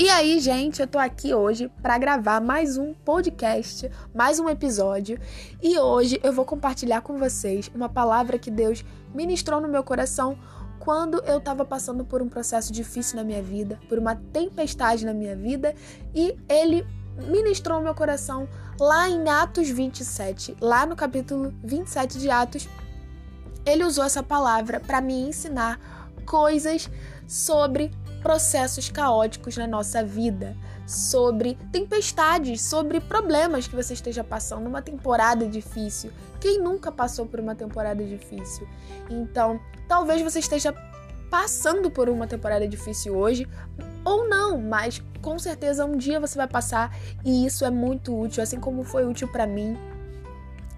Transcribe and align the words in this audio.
E 0.00 0.08
aí, 0.08 0.40
gente, 0.40 0.80
eu 0.80 0.86
tô 0.86 0.98
aqui 0.98 1.34
hoje 1.34 1.70
para 1.82 1.98
gravar 1.98 2.40
mais 2.40 2.78
um 2.78 2.94
podcast, 2.94 3.90
mais 4.14 4.40
um 4.40 4.48
episódio, 4.48 5.20
e 5.62 5.78
hoje 5.78 6.18
eu 6.24 6.32
vou 6.32 6.46
compartilhar 6.46 7.02
com 7.02 7.18
vocês 7.18 7.70
uma 7.74 7.86
palavra 7.86 8.38
que 8.38 8.50
Deus 8.50 8.82
ministrou 9.14 9.60
no 9.60 9.68
meu 9.68 9.84
coração 9.84 10.38
quando 10.78 11.22
eu 11.26 11.36
estava 11.36 11.66
passando 11.66 12.02
por 12.02 12.22
um 12.22 12.30
processo 12.30 12.72
difícil 12.72 13.16
na 13.16 13.24
minha 13.24 13.42
vida, 13.42 13.78
por 13.90 13.98
uma 13.98 14.16
tempestade 14.16 15.04
na 15.04 15.12
minha 15.12 15.36
vida, 15.36 15.74
e 16.14 16.34
ele 16.48 16.86
ministrou 17.28 17.76
no 17.76 17.84
meu 17.84 17.94
coração 17.94 18.48
lá 18.80 19.06
em 19.06 19.28
Atos 19.28 19.68
27, 19.68 20.56
lá 20.62 20.86
no 20.86 20.96
capítulo 20.96 21.52
27 21.62 22.18
de 22.18 22.30
Atos. 22.30 22.66
Ele 23.66 23.84
usou 23.84 24.04
essa 24.04 24.22
palavra 24.22 24.80
para 24.80 25.02
me 25.02 25.28
ensinar 25.28 25.78
coisas 26.24 26.88
sobre 27.28 27.92
processos 28.20 28.88
caóticos 28.88 29.56
na 29.56 29.66
nossa 29.66 30.04
vida, 30.04 30.56
sobre 30.86 31.56
tempestades, 31.72 32.62
sobre 32.62 33.00
problemas 33.00 33.66
que 33.66 33.76
você 33.76 33.94
esteja 33.94 34.22
passando, 34.24 34.66
uma 34.66 34.82
temporada 34.82 35.46
difícil. 35.46 36.10
Quem 36.40 36.60
nunca 36.60 36.90
passou 36.90 37.26
por 37.26 37.40
uma 37.40 37.54
temporada 37.54 38.04
difícil? 38.04 38.66
Então, 39.08 39.60
talvez 39.88 40.22
você 40.22 40.38
esteja 40.38 40.74
passando 41.30 41.90
por 41.90 42.08
uma 42.08 42.26
temporada 42.26 42.66
difícil 42.66 43.16
hoje, 43.16 43.46
ou 44.04 44.28
não, 44.28 44.58
mas 44.58 45.02
com 45.22 45.38
certeza 45.38 45.84
um 45.84 45.96
dia 45.96 46.18
você 46.18 46.36
vai 46.36 46.48
passar 46.48 46.96
e 47.24 47.46
isso 47.46 47.64
é 47.64 47.70
muito 47.70 48.18
útil, 48.18 48.42
assim 48.42 48.58
como 48.58 48.82
foi 48.82 49.06
útil 49.06 49.28
para 49.28 49.46
mim. 49.46 49.76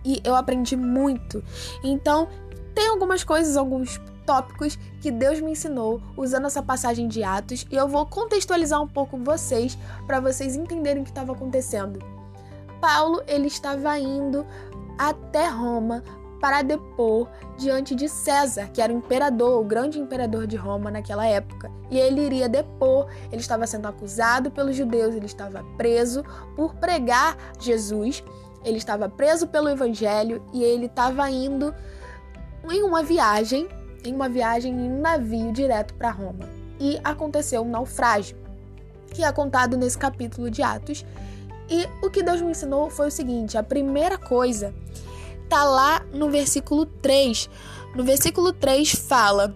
E 0.05 0.21
eu 0.25 0.35
aprendi 0.35 0.77
muito. 0.77 1.43
Então, 1.83 2.29
tem 2.75 2.89
algumas 2.89 3.25
coisas, 3.25 3.57
alguns 3.57 4.01
tópicos 4.27 4.79
que 5.01 5.11
Deus 5.11 5.41
me 5.41 5.53
ensinou 5.53 6.01
usando 6.17 6.47
essa 6.47 6.63
passagem 6.63 7.09
de 7.09 7.23
Atos 7.23 7.67
e 7.71 7.77
eu 7.77 7.89
vou 7.89 8.07
contextualizar 8.07 8.81
um 8.81 8.89
pouco 8.89 9.17
vocês 9.19 9.77
para 10.07 10.21
vocês 10.21 10.57
entenderem 10.57 11.03
o 11.03 11.05
que 11.05 11.11
estava 11.11 11.33
acontecendo. 11.33 11.99
Paulo 12.81 13.23
ele 13.27 13.47
estava 13.47 13.99
indo 13.99 14.47
até 14.99 15.49
Roma 15.49 16.03
para 16.43 16.63
depor 16.63 17.29
diante 17.57 17.95
de 17.95 18.09
César, 18.09 18.69
que 18.73 18.83
era 18.83 18.93
o 18.93 18.97
imperador, 18.97 19.61
o 19.61 19.65
grande 19.65 20.01
imperador 20.01 20.45
de 20.45 20.57
Roma 20.57 20.91
naquela 20.91 21.25
época. 21.25 21.71
E 21.89 21.97
ele 21.97 22.21
iria 22.21 22.49
depor, 22.49 23.07
ele 23.31 23.41
estava 23.41 23.65
sendo 23.65 23.87
acusado 23.87 24.51
pelos 24.51 24.75
judeus, 24.75 25.15
ele 25.15 25.27
estava 25.27 25.63
preso 25.77 26.25
por 26.57 26.75
pregar 26.75 27.37
Jesus, 27.61 28.25
ele 28.65 28.79
estava 28.79 29.09
preso 29.09 29.47
pelo 29.47 29.69
evangelho 29.69 30.43
e 30.53 30.65
ele 30.65 30.87
estava 30.87 31.31
indo 31.31 31.73
em 32.69 32.83
uma 32.83 33.05
viagem 33.05 33.69
em 34.05 34.15
uma 34.15 34.29
viagem 34.29 34.73
em 34.73 34.91
um 34.91 35.01
navio 35.01 35.53
direto 35.53 35.95
para 35.95 36.11
Roma. 36.11 36.49
E 36.81 36.99
aconteceu 37.05 37.63
um 37.63 37.71
naufrágio, 37.71 38.37
que 39.13 39.23
é 39.23 39.33
contado 39.33 39.77
nesse 39.77 39.97
capítulo 39.97 40.51
de 40.51 40.63
Atos. 40.63 41.05
E 41.71 41.87
o 42.05 42.11
que 42.11 42.23
Deus 42.23 42.41
me 42.41 42.51
ensinou 42.51 42.91
foi 42.91 43.09
o 43.09 43.11
seguinte: 43.11 43.57
a 43.57 43.63
primeira 43.63 44.19
coisa 44.19 44.75
tá 45.49 45.65
lá 45.65 46.05
no 46.13 46.31
versículo 46.31 46.87
3. 46.87 47.49
No 47.95 48.05
versículo 48.05 48.53
3 48.53 48.93
fala 48.93 49.55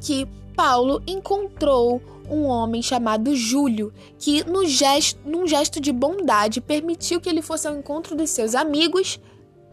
que 0.00 0.26
Paulo 0.54 1.02
encontrou 1.06 2.02
um 2.28 2.44
homem 2.44 2.82
chamado 2.82 3.34
Júlio, 3.34 3.92
que 4.18 4.44
no 4.44 4.66
gesto, 4.66 5.18
num 5.24 5.46
gesto 5.46 5.80
de 5.80 5.92
bondade 5.92 6.60
permitiu 6.60 7.20
que 7.20 7.28
ele 7.28 7.40
fosse 7.40 7.66
ao 7.66 7.76
encontro 7.76 8.14
dos 8.14 8.30
seus 8.30 8.54
amigos 8.54 9.18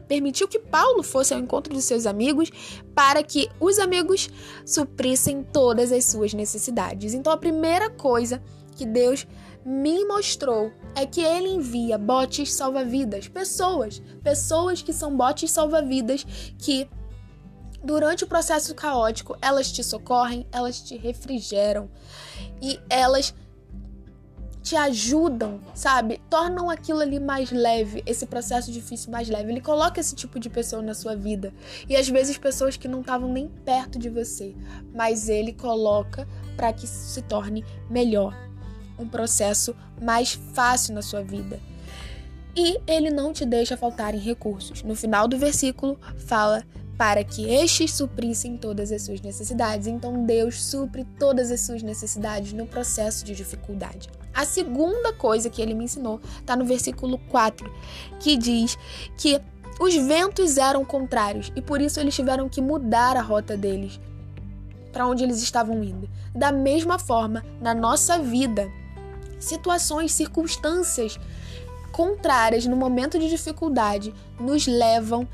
permitiu 0.08 0.48
que 0.48 0.60
Paulo 0.60 1.04
fosse 1.04 1.34
ao 1.34 1.40
encontro 1.40 1.74
de 1.74 1.82
seus 1.82 2.06
amigos 2.06 2.52
para 2.94 3.24
que 3.24 3.50
os 3.60 3.80
amigos 3.80 4.30
suprissem 4.66 5.44
todas 5.44 5.92
as 5.92 6.06
suas 6.06 6.34
necessidades. 6.34 7.14
Então, 7.14 7.32
a 7.32 7.38
primeira 7.38 7.90
coisa 7.90 8.42
que 8.76 8.86
Deus 8.86 9.26
me 9.66 10.06
mostrou 10.06 10.72
é 10.96 11.06
que 11.06 11.22
ele 11.22 11.50
envia 11.50 11.98
botes 11.98 12.54
salva-vidas, 12.54 13.28
pessoas, 13.28 14.02
pessoas 14.24 14.82
que 14.82 14.94
são 14.94 15.16
botes 15.16 15.50
salva-vidas 15.50 16.26
que 16.60 16.88
durante 17.84 18.24
o 18.24 18.28
processo 18.28 18.74
caótico, 18.74 19.38
elas 19.42 19.72
te 19.72 19.84
socorrem, 19.84 20.48
elas 20.52 20.82
te 20.82 20.98
refrigeram 20.98 21.90
e 22.62 22.80
elas 22.90 23.34
te 24.66 24.76
ajudam, 24.76 25.60
sabe? 25.76 26.20
Tornam 26.28 26.72
aquilo 26.72 27.00
ali 27.00 27.20
mais 27.20 27.52
leve, 27.52 28.02
esse 28.04 28.26
processo 28.26 28.72
difícil 28.72 29.12
mais 29.12 29.30
leve. 29.30 29.52
Ele 29.52 29.62
coloca 29.62 30.00
esse 30.00 30.16
tipo 30.16 30.40
de 30.40 30.50
pessoa 30.50 30.82
na 30.82 30.96
sua 30.96 31.16
vida. 31.16 31.54
E 31.88 31.96
às 31.96 32.10
vezes 32.10 32.36
pessoas 32.36 32.76
que 32.76 32.88
não 32.88 33.02
estavam 33.02 33.32
nem 33.32 33.48
perto 33.48 34.00
de 34.00 34.10
você, 34.10 34.56
mas 34.92 35.30
ele 35.30 35.54
coloca 35.54 36.28
para 36.58 36.74
que 36.74 36.88
se 36.88 37.22
torne 37.22 37.64
melhor, 37.92 38.36
um 38.98 39.08
processo 39.08 39.76
mais 40.02 40.34
fácil 40.34 40.96
na 40.96 41.04
sua 41.04 41.22
vida. 41.22 41.60
E 42.56 42.80
ele 42.88 43.12
não 43.12 43.32
te 43.32 43.46
deixa 43.46 43.78
faltar 43.78 44.16
em 44.16 44.20
recursos. 44.20 44.82
No 44.82 44.96
final 44.96 45.28
do 45.28 45.38
versículo 45.38 46.00
fala 46.18 46.66
para 46.98 47.24
que 47.24 47.50
estes 47.50 47.94
suprissem 47.94 48.58
todas 48.58 48.92
as 48.92 49.02
suas 49.02 49.22
necessidades. 49.22 49.88
Então 49.88 50.26
Deus 50.26 50.64
supre 50.64 51.06
todas 51.20 51.52
as 51.52 51.62
suas 51.62 51.84
necessidades 51.84 52.54
no 52.54 52.66
processo 52.66 53.26
de 53.26 53.36
dificuldade. 53.36 54.10
A 54.34 54.46
segunda 54.46 55.14
coisa 55.14 55.50
que 55.50 55.62
ele 55.62 55.74
me 55.74 55.86
ensinou 55.86 56.20
está 56.40 56.56
no 56.56 56.66
versículo 56.66 57.18
4, 57.30 57.72
que 58.20 58.36
diz 58.36 58.78
que 59.18 59.40
os 59.80 59.96
ventos 59.96 60.58
eram 60.58 60.86
contrários 60.86 61.52
e 61.56 61.62
por 61.62 61.82
isso 61.82 62.00
eles 62.00 62.16
tiveram 62.16 62.48
que 62.48 62.62
mudar 62.62 63.18
a 63.18 63.22
rota 63.22 63.58
deles 63.58 64.00
para 64.92 65.08
onde 65.08 65.24
eles 65.24 65.42
estavam 65.42 65.84
indo. 65.84 66.10
Da 66.34 66.52
mesma 66.52 66.98
forma, 66.98 67.44
na 67.62 67.74
nossa 67.74 68.18
vida, 68.20 68.72
situações, 69.40 70.14
circunstâncias 70.14 71.20
contrárias 71.92 72.66
no 72.66 72.76
momento 72.76 73.18
de 73.20 73.30
dificuldade 73.30 74.14
nos 74.40 74.68
levam 74.68 75.28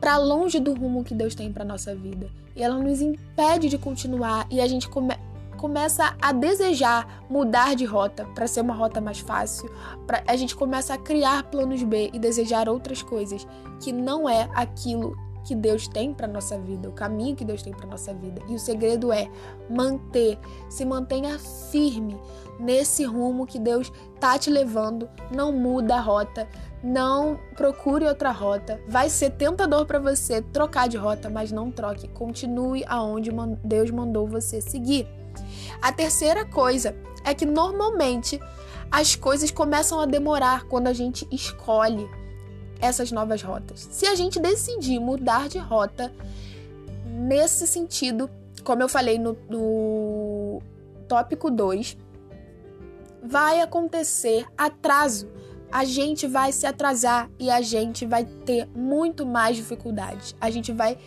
para 0.00 0.16
longe 0.16 0.60
do 0.60 0.74
rumo 0.74 1.04
que 1.04 1.14
Deus 1.14 1.34
tem 1.34 1.52
para 1.52 1.64
nossa 1.64 1.94
vida. 1.94 2.28
E 2.54 2.62
ela 2.62 2.78
nos 2.78 3.00
impede 3.00 3.68
de 3.68 3.78
continuar 3.78 4.46
e 4.50 4.60
a 4.60 4.66
gente 4.66 4.88
come 4.88 5.14
começa 5.64 6.14
a 6.20 6.30
desejar 6.30 7.24
mudar 7.30 7.74
de 7.74 7.86
rota 7.86 8.26
para 8.34 8.46
ser 8.46 8.60
uma 8.60 8.74
rota 8.74 9.00
mais 9.00 9.20
fácil, 9.20 9.70
pra, 10.06 10.22
a 10.26 10.36
gente 10.36 10.54
começa 10.54 10.92
a 10.92 10.98
criar 10.98 11.42
planos 11.44 11.82
B 11.82 12.10
e 12.12 12.18
desejar 12.18 12.68
outras 12.68 13.02
coisas 13.02 13.46
que 13.80 13.90
não 13.90 14.28
é 14.28 14.46
aquilo 14.54 15.16
que 15.44 15.54
Deus 15.54 15.86
tem 15.86 16.12
para 16.12 16.26
nossa 16.26 16.58
vida, 16.58 16.88
o 16.88 16.92
caminho 16.92 17.36
que 17.36 17.44
Deus 17.44 17.62
tem 17.62 17.72
para 17.72 17.86
nossa 17.86 18.12
vida. 18.12 18.42
E 18.48 18.54
o 18.54 18.58
segredo 18.58 19.12
é 19.12 19.30
manter, 19.70 20.38
se 20.68 20.84
mantenha 20.84 21.38
firme 21.38 22.18
nesse 22.58 23.04
rumo 23.04 23.46
que 23.46 23.58
Deus 23.58 23.92
tá 24.20 24.38
te 24.38 24.50
levando, 24.50 25.08
não 25.30 25.52
muda 25.52 25.96
a 25.96 26.00
rota, 26.00 26.48
não 26.82 27.38
procure 27.56 28.06
outra 28.06 28.30
rota. 28.30 28.80
Vai 28.88 29.08
ser 29.08 29.30
tentador 29.30 29.86
para 29.86 29.98
você 29.98 30.42
trocar 30.42 30.88
de 30.88 30.96
rota, 30.96 31.30
mas 31.30 31.50
não 31.50 31.70
troque. 31.70 32.08
Continue 32.08 32.84
aonde 32.86 33.30
Deus 33.64 33.90
mandou 33.90 34.26
você 34.26 34.60
seguir. 34.60 35.06
A 35.80 35.92
terceira 35.92 36.44
coisa 36.44 36.94
é 37.24 37.34
que 37.34 37.46
normalmente 37.46 38.40
as 38.90 39.16
coisas 39.16 39.50
começam 39.50 39.98
a 39.98 40.06
demorar 40.06 40.64
quando 40.64 40.86
a 40.86 40.92
gente 40.92 41.26
escolhe 41.30 42.08
essas 42.80 43.10
novas 43.10 43.42
rotas. 43.42 43.88
Se 43.90 44.06
a 44.06 44.14
gente 44.14 44.38
decidir 44.38 44.98
mudar 44.98 45.48
de 45.48 45.58
rota 45.58 46.12
nesse 47.06 47.66
sentido, 47.66 48.28
como 48.62 48.82
eu 48.82 48.88
falei 48.88 49.18
no, 49.18 49.36
no 49.48 50.62
tópico 51.08 51.50
2, 51.50 51.96
vai 53.24 53.60
acontecer 53.60 54.46
atraso. 54.56 55.30
A 55.72 55.84
gente 55.84 56.26
vai 56.26 56.52
se 56.52 56.66
atrasar 56.66 57.28
e 57.38 57.50
a 57.50 57.60
gente 57.60 58.06
vai 58.06 58.24
ter 58.24 58.68
muito 58.76 59.26
mais 59.26 59.56
dificuldades. 59.56 60.36
A 60.40 60.50
gente 60.50 60.72
vai 60.72 60.98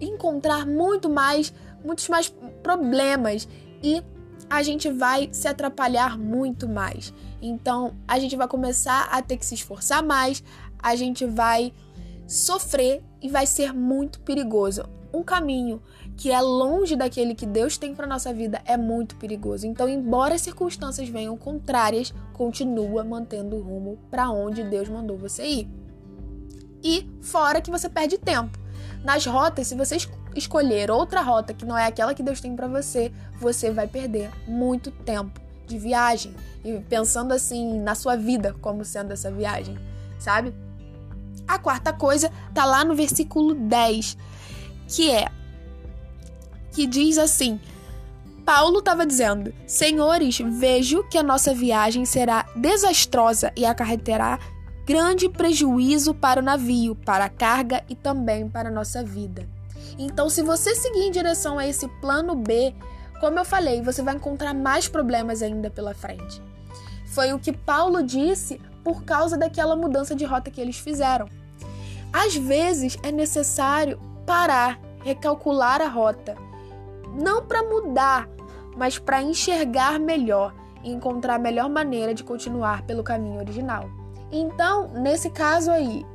encontrar 0.00 0.66
muito 0.66 1.08
mais 1.08 1.52
muitos 1.84 2.08
mais 2.08 2.28
problemas 2.62 3.48
e 3.82 4.02
a 4.48 4.62
gente 4.62 4.90
vai 4.90 5.28
se 5.32 5.46
atrapalhar 5.46 6.18
muito 6.18 6.68
mais. 6.68 7.14
Então, 7.40 7.94
a 8.06 8.18
gente 8.18 8.36
vai 8.36 8.48
começar 8.48 9.08
a 9.10 9.22
ter 9.22 9.36
que 9.36 9.46
se 9.46 9.54
esforçar 9.54 10.02
mais, 10.02 10.42
a 10.78 10.96
gente 10.96 11.24
vai 11.24 11.72
sofrer 12.26 13.02
e 13.22 13.28
vai 13.28 13.46
ser 13.46 13.72
muito 13.72 14.20
perigoso. 14.20 14.84
Um 15.12 15.22
caminho 15.22 15.82
que 16.20 16.30
é 16.30 16.38
longe 16.38 16.96
daquele 16.96 17.34
que 17.34 17.46
Deus 17.46 17.78
tem 17.78 17.94
para 17.94 18.06
nossa 18.06 18.30
vida 18.30 18.60
é 18.66 18.76
muito 18.76 19.16
perigoso. 19.16 19.66
Então, 19.66 19.88
embora 19.88 20.34
as 20.34 20.42
circunstâncias 20.42 21.08
venham 21.08 21.34
contrárias, 21.34 22.12
continua 22.34 23.02
mantendo 23.02 23.56
o 23.56 23.62
rumo 23.62 23.98
para 24.10 24.30
onde 24.30 24.62
Deus 24.62 24.86
mandou 24.86 25.16
você 25.16 25.46
ir. 25.46 25.68
E 26.84 27.08
fora 27.22 27.62
que 27.62 27.70
você 27.70 27.88
perde 27.88 28.18
tempo. 28.18 28.58
Nas 29.02 29.24
rotas, 29.24 29.68
se 29.68 29.74
você 29.74 29.96
escolher 30.36 30.90
outra 30.90 31.22
rota 31.22 31.54
que 31.54 31.64
não 31.64 31.76
é 31.76 31.86
aquela 31.86 32.12
que 32.12 32.22
Deus 32.22 32.38
tem 32.38 32.54
para 32.54 32.68
você, 32.68 33.10
você 33.40 33.70
vai 33.70 33.86
perder 33.86 34.30
muito 34.46 34.90
tempo 34.90 35.40
de 35.66 35.78
viagem 35.78 36.34
e 36.62 36.78
pensando 36.80 37.32
assim 37.32 37.80
na 37.80 37.94
sua 37.94 38.14
vida 38.14 38.54
como 38.60 38.84
sendo 38.84 39.14
essa 39.14 39.30
viagem, 39.30 39.78
sabe? 40.18 40.52
A 41.48 41.58
quarta 41.58 41.94
coisa 41.94 42.30
tá 42.52 42.66
lá 42.66 42.84
no 42.84 42.94
versículo 42.94 43.54
10, 43.54 44.18
que 44.86 45.10
é 45.10 45.39
que 46.72 46.86
diz 46.86 47.18
assim: 47.18 47.60
Paulo 48.44 48.80
estava 48.80 49.06
dizendo: 49.06 49.52
Senhores, 49.66 50.38
vejo 50.38 51.04
que 51.08 51.18
a 51.18 51.22
nossa 51.22 51.54
viagem 51.54 52.04
será 52.04 52.46
desastrosa 52.56 53.52
e 53.56 53.64
acarreterá 53.64 54.38
grande 54.86 55.28
prejuízo 55.28 56.12
para 56.12 56.40
o 56.40 56.42
navio, 56.42 56.96
para 56.96 57.26
a 57.26 57.28
carga 57.28 57.84
e 57.88 57.94
também 57.94 58.48
para 58.48 58.68
a 58.68 58.72
nossa 58.72 59.04
vida. 59.04 59.48
Então, 59.96 60.28
se 60.28 60.42
você 60.42 60.74
seguir 60.74 61.02
em 61.02 61.10
direção 61.12 61.58
a 61.58 61.66
esse 61.66 61.86
plano 62.00 62.34
B, 62.34 62.74
como 63.20 63.38
eu 63.38 63.44
falei, 63.44 63.82
você 63.82 64.02
vai 64.02 64.16
encontrar 64.16 64.52
mais 64.54 64.88
problemas 64.88 65.42
ainda 65.42 65.70
pela 65.70 65.94
frente. 65.94 66.42
Foi 67.06 67.32
o 67.32 67.38
que 67.38 67.52
Paulo 67.52 68.02
disse 68.02 68.60
por 68.82 69.04
causa 69.04 69.36
daquela 69.36 69.76
mudança 69.76 70.14
de 70.14 70.24
rota 70.24 70.50
que 70.50 70.60
eles 70.60 70.78
fizeram. 70.78 71.28
Às 72.12 72.34
vezes 72.34 72.98
é 73.02 73.12
necessário 73.12 74.00
parar, 74.26 74.80
recalcular 75.04 75.80
a 75.80 75.88
rota, 75.88 76.36
não 77.14 77.44
para 77.44 77.62
mudar, 77.62 78.28
mas 78.76 78.98
para 78.98 79.22
enxergar 79.22 79.98
melhor 79.98 80.54
e 80.82 80.90
encontrar 80.90 81.34
a 81.34 81.38
melhor 81.38 81.68
maneira 81.68 82.14
de 82.14 82.24
continuar 82.24 82.82
pelo 82.82 83.02
caminho 83.02 83.38
original. 83.38 83.88
Então, 84.32 84.88
nesse 84.88 85.30
caso 85.30 85.70
aí, 85.70 86.06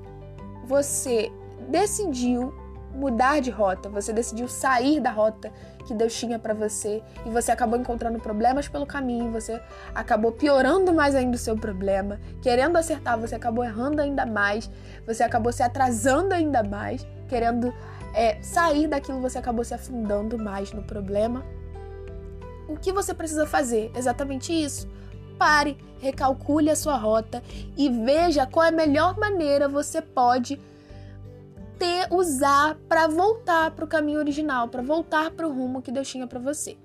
você 0.66 1.32
decidiu 1.68 2.54
mudar 2.94 3.42
de 3.42 3.52
rota, 3.52 3.90
você 3.90 4.14
decidiu 4.14 4.48
sair 4.48 5.02
da 5.02 5.12
rota 5.12 5.52
que 5.86 5.94
Deus 5.94 6.18
tinha 6.18 6.40
para 6.40 6.54
você 6.54 7.04
e 7.26 7.30
você 7.30 7.52
acabou 7.52 7.78
encontrando 7.78 8.20
problemas 8.20 8.68
pelo 8.68 8.86
caminho, 8.86 9.32
você 9.32 9.62
acabou 9.94 10.32
piorando 10.32 10.94
mais 10.94 11.14
ainda 11.14 11.36
o 11.36 11.40
seu 11.40 11.56
problema, 11.56 12.20
querendo 12.42 12.78
acertar, 12.78 13.20
você 13.20 13.36
acabou 13.36 13.64
errando 13.64 14.02
ainda 14.02 14.26
mais, 14.26 14.72
você 15.06 15.24
acabou 15.24 15.52
se 15.52 15.62
atrasando 15.62 16.34
ainda 16.34 16.64
mais, 16.64 17.06
querendo 17.28 17.74
é, 18.16 18.42
sair 18.42 18.88
daquilo, 18.88 19.20
você 19.20 19.38
acabou 19.38 19.66
se 19.66 19.74
afundando 19.74 20.38
mais 20.38 20.72
no 20.72 20.82
problema. 20.82 21.46
O 22.68 22.78
que 22.78 22.94
você 22.94 23.14
precisa 23.14 23.46
fazer? 23.46 23.92
Exatamente 23.94 24.54
isso. 24.54 24.88
Pare, 25.38 25.78
recalcule 26.00 26.70
a 26.70 26.76
sua 26.76 26.96
rota 26.96 27.44
e 27.78 27.90
veja 27.90 28.48
qual 28.48 28.66
é 28.66 28.70
a 28.70 28.72
melhor 28.72 29.18
maneira 29.18 29.68
você 29.68 30.02
pode 30.02 30.60
ter, 31.78 32.08
usar 32.10 32.78
para 32.88 33.06
voltar 33.06 33.72
para 33.72 33.84
o 33.84 33.88
caminho 33.88 34.20
original, 34.20 34.70
para 34.70 34.82
voltar 34.82 35.32
para 35.32 35.46
o 35.46 35.54
rumo 35.54 35.82
que 35.82 35.92
Deus 35.92 36.08
tinha 36.08 36.26
para 36.26 36.40
você. 36.40 36.78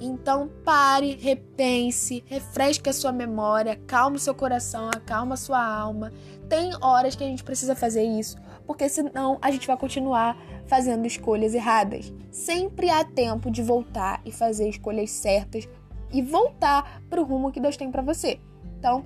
Então 0.00 0.48
pare, 0.64 1.14
repense, 1.14 2.24
refresque 2.26 2.88
a 2.88 2.92
sua 2.92 3.12
memória, 3.12 3.76
calme 3.86 4.16
o 4.16 4.20
seu 4.20 4.34
coração, 4.34 4.88
acalma 4.88 5.34
a 5.34 5.36
sua 5.36 5.62
alma. 5.62 6.10
Tem 6.48 6.72
horas 6.80 7.14
que 7.14 7.22
a 7.22 7.26
gente 7.26 7.44
precisa 7.44 7.76
fazer 7.76 8.02
isso, 8.02 8.38
porque 8.66 8.88
senão 8.88 9.38
a 9.42 9.50
gente 9.50 9.66
vai 9.66 9.76
continuar 9.76 10.36
fazendo 10.66 11.06
escolhas 11.06 11.54
erradas. 11.54 12.12
Sempre 12.30 12.88
há 12.88 13.04
tempo 13.04 13.50
de 13.50 13.62
voltar 13.62 14.22
e 14.24 14.32
fazer 14.32 14.70
escolhas 14.70 15.10
certas 15.10 15.68
e 16.10 16.22
voltar 16.22 17.02
para 17.10 17.20
o 17.20 17.24
rumo 17.24 17.52
que 17.52 17.60
Deus 17.60 17.76
tem 17.76 17.90
para 17.90 18.02
você. 18.02 18.40
Então, 18.78 19.04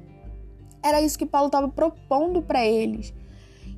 era 0.83 1.01
isso 1.03 1.19
que 1.19 1.27
Paulo 1.27 1.47
estava 1.47 1.69
propondo 1.69 2.41
para 2.41 2.65
eles. 2.65 3.13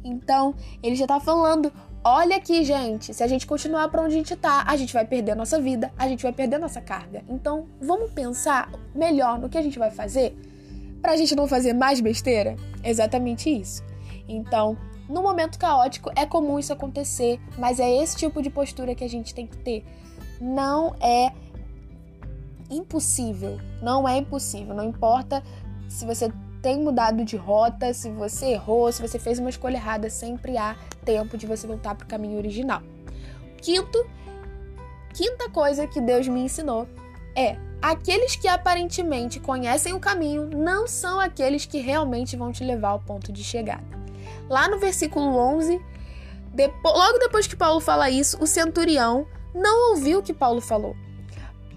Então, 0.05 0.55
ele 0.83 0.95
já 0.95 1.05
está 1.05 1.19
falando: 1.19 1.73
olha 2.09 2.37
aqui, 2.37 2.63
gente, 2.63 3.13
se 3.13 3.21
a 3.25 3.27
gente 3.27 3.49
continuar 3.49 3.89
para 3.89 4.01
onde 4.01 4.15
a 4.15 4.17
gente 4.17 4.33
está, 4.33 4.63
a 4.65 4.77
gente 4.77 4.95
vai 4.95 5.05
perder 5.05 5.33
a 5.33 5.35
nossa 5.35 5.61
vida, 5.61 5.93
a 5.99 6.07
gente 6.07 6.23
vai 6.23 6.33
perder 6.33 6.55
a 6.55 6.59
nossa 6.61 6.81
carga. 6.81 7.25
Então, 7.29 7.67
vamos 7.81 8.13
pensar 8.13 8.71
melhor 8.95 9.41
no 9.41 9.49
que 9.49 9.59
a 9.59 9.63
gente 9.63 9.77
vai 9.77 9.91
fazer 9.91 10.39
para 11.03 11.13
a 11.13 11.17
gente 11.17 11.35
não 11.35 11.49
fazer 11.49 11.73
mais 11.73 12.01
besteira? 12.01 12.55
Exatamente 12.85 13.51
isso. 13.51 13.83
Então, 14.29 14.79
no 15.09 15.21
momento 15.21 15.59
caótico 15.59 16.09
é 16.15 16.25
comum 16.25 16.61
isso 16.61 16.73
acontecer, 16.73 17.41
mas 17.59 17.81
é 17.81 17.91
esse 18.01 18.17
tipo 18.17 18.41
de 18.41 18.51
postura 18.51 18.95
que 18.95 19.03
a 19.03 19.09
gente 19.09 19.35
tem 19.35 19.45
que 19.45 19.57
ter. 19.57 19.85
Não 20.41 20.95
é 21.01 21.33
impossível, 22.71 23.59
não 23.83 24.09
é 24.09 24.19
impossível, 24.19 24.77
não 24.77 24.85
importa 24.85 25.43
se 25.89 26.07
você 26.07 26.33
tem 26.67 26.81
mudado 26.81 27.25
de 27.25 27.37
rota, 27.37 27.95
se 27.95 28.11
você 28.11 28.47
errou, 28.47 28.91
se 28.91 29.01
você 29.01 29.21
fez 29.21 29.39
uma 29.39 29.49
escolha 29.49 29.77
errada, 29.77 30.11
sempre 30.11 30.59
há 30.59 30.75
tempo 31.05 31.39
de 31.39 31.47
você 31.47 31.65
voltar 31.65 31.95
para 31.95 32.05
o 32.05 32.09
caminho 32.09 32.39
original. 32.39 32.83
Quinto, 33.63 34.05
quinta 35.15 35.49
coisa 35.49 35.87
que 35.87 36.01
Deus 36.01 36.27
me 36.27 36.41
ensinou 36.41 36.89
é: 37.37 37.57
aqueles 37.81 38.35
que 38.35 38.49
aparentemente 38.49 39.39
conhecem 39.39 39.93
o 39.93 40.01
caminho 40.01 40.51
não 40.59 40.89
são 40.89 41.21
aqueles 41.21 41.65
que 41.67 41.79
realmente 41.79 42.35
vão 42.35 42.51
te 42.51 42.65
levar 42.65 42.89
ao 42.89 42.99
ponto 42.99 43.31
de 43.31 43.45
chegada. 43.45 43.87
Lá 44.49 44.67
no 44.67 44.81
versículo 44.81 45.37
11, 45.37 45.81
depois, 46.53 46.97
logo 46.97 47.19
depois 47.19 47.47
que 47.47 47.55
Paulo 47.55 47.79
fala 47.79 48.11
isso, 48.11 48.43
o 48.43 48.47
centurião 48.47 49.25
não 49.55 49.93
ouviu 49.93 50.19
o 50.19 50.23
que 50.23 50.35
Paulo 50.35 50.61
falou. 50.61 50.97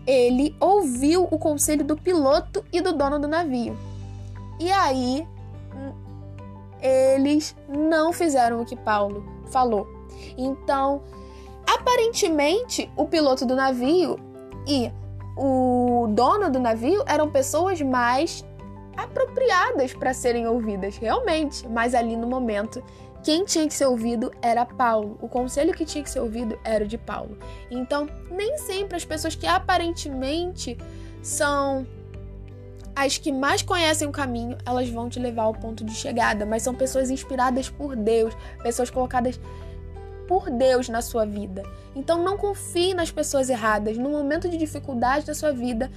Ele 0.07 0.55
ouviu 0.59 1.27
o 1.29 1.37
conselho 1.37 1.85
do 1.85 1.95
piloto 1.95 2.65
e 2.73 2.81
do 2.81 2.91
dono 2.91 3.19
do 3.19 3.27
navio. 3.27 3.77
E 4.59 4.71
aí, 4.71 5.27
eles 6.81 7.55
não 7.67 8.11
fizeram 8.11 8.61
o 8.61 8.65
que 8.65 8.75
Paulo 8.75 9.23
falou. 9.49 9.87
Então, 10.37 11.01
aparentemente, 11.65 12.91
o 12.95 13.05
piloto 13.05 13.45
do 13.45 13.55
navio 13.55 14.19
e 14.67 14.91
o 15.37 16.07
dono 16.09 16.51
do 16.51 16.59
navio 16.59 17.03
eram 17.07 17.29
pessoas 17.29 17.81
mais 17.81 18.45
apropriadas 18.97 19.93
para 19.93 20.13
serem 20.13 20.45
ouvidas, 20.47 20.97
realmente. 20.97 21.67
Mas 21.67 21.95
ali 21.95 22.17
no 22.17 22.27
momento, 22.27 22.83
quem 23.23 23.45
tinha 23.45 23.67
que 23.67 23.73
ser 23.73 23.85
ouvido 23.85 24.31
era 24.41 24.65
Paulo. 24.65 25.17
O 25.21 25.29
conselho 25.29 25.73
que 25.73 25.85
tinha 25.85 26.03
que 26.03 26.09
ser 26.09 26.19
ouvido 26.19 26.59
era 26.63 26.83
o 26.83 26.87
de 26.87 26.97
Paulo. 26.97 27.37
Então, 27.71 28.07
nem 28.29 28.57
sempre 28.57 28.97
as 28.97 29.05
pessoas 29.05 29.35
que 29.35 29.47
aparentemente 29.47 30.77
são 31.21 31.85
as 33.05 33.17
que 33.17 33.31
mais 33.31 33.61
conhecem 33.61 34.07
o 34.07 34.11
caminho, 34.11 34.57
elas 34.65 34.89
vão 34.89 35.07
te 35.07 35.19
levar 35.19 35.43
ao 35.43 35.53
ponto 35.53 35.85
de 35.85 35.95
chegada, 35.95 36.45
mas 36.45 36.63
são 36.63 36.75
pessoas 36.75 37.09
inspiradas 37.09 37.69
por 37.69 37.95
Deus, 37.95 38.33
pessoas 38.61 38.89
colocadas 38.89 39.39
por 40.27 40.49
Deus 40.49 40.89
na 40.89 41.01
sua 41.01 41.25
vida. 41.25 41.63
Então 41.95 42.21
não 42.21 42.37
confie 42.37 42.93
nas 42.93 43.09
pessoas 43.09 43.49
erradas. 43.49 43.97
No 43.97 44.09
momento 44.09 44.49
de 44.49 44.57
dificuldade 44.57 45.25
da 45.25 45.33
sua 45.33 45.53
vida, 45.53 45.89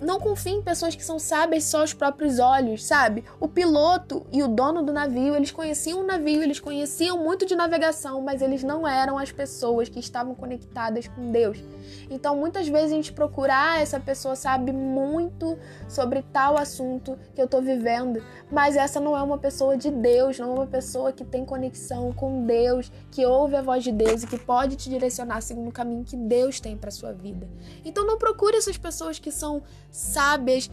não 0.00 0.20
confie 0.20 0.50
em 0.50 0.62
pessoas 0.62 0.94
que 0.94 1.04
são 1.04 1.18
sábias 1.18 1.64
só 1.64 1.80
aos 1.80 1.94
próprios 1.94 2.38
olhos, 2.38 2.84
sabe? 2.84 3.24
O 3.40 3.48
piloto 3.48 4.26
e 4.32 4.42
o 4.42 4.48
dono 4.48 4.82
do 4.82 4.92
navio, 4.92 5.34
eles 5.34 5.50
conheciam 5.50 6.00
o 6.00 6.06
navio, 6.06 6.42
eles 6.42 6.60
conheciam 6.60 7.18
muito 7.18 7.46
de 7.46 7.54
navegação, 7.54 8.20
mas 8.20 8.42
eles 8.42 8.62
não 8.62 8.86
eram 8.86 9.18
as 9.18 9.32
pessoas 9.32 9.88
que 9.88 9.98
estavam 9.98 10.34
conectadas 10.34 11.08
com 11.08 11.30
Deus. 11.30 11.62
Então, 12.10 12.36
muitas 12.36 12.68
vezes 12.68 12.92
a 12.92 12.96
gente 12.96 13.12
procura, 13.12 13.52
ah, 13.54 13.80
essa 13.80 13.98
pessoa 13.98 14.36
sabe 14.36 14.72
muito 14.72 15.58
sobre 15.88 16.22
tal 16.32 16.58
assunto 16.58 17.18
que 17.34 17.40
eu 17.40 17.48
tô 17.48 17.60
vivendo, 17.60 18.22
mas 18.50 18.76
essa 18.76 19.00
não 19.00 19.16
é 19.16 19.22
uma 19.22 19.38
pessoa 19.38 19.76
de 19.76 19.90
Deus, 19.90 20.38
não 20.38 20.50
é 20.50 20.54
uma 20.54 20.66
pessoa 20.66 21.12
que 21.12 21.24
tem 21.24 21.44
conexão 21.44 22.12
com 22.12 22.44
Deus, 22.44 22.90
que 23.10 23.24
ouve 23.24 23.56
a 23.56 23.62
voz 23.62 23.82
de 23.82 23.92
Deus 23.92 24.22
e 24.22 24.26
que 24.26 24.38
pode 24.38 24.76
te 24.76 24.90
direcionar 24.90 25.40
segundo 25.40 25.68
o 25.68 25.72
caminho 25.72 26.04
que 26.04 26.16
Deus 26.16 26.60
tem 26.60 26.76
para 26.76 26.90
sua 26.90 27.12
vida. 27.12 27.48
Então, 27.84 28.06
não 28.06 28.18
procure 28.18 28.56
essas 28.56 28.76
pessoas 28.76 29.18
que 29.18 29.30
são 29.42 29.60
sábias 29.90 30.70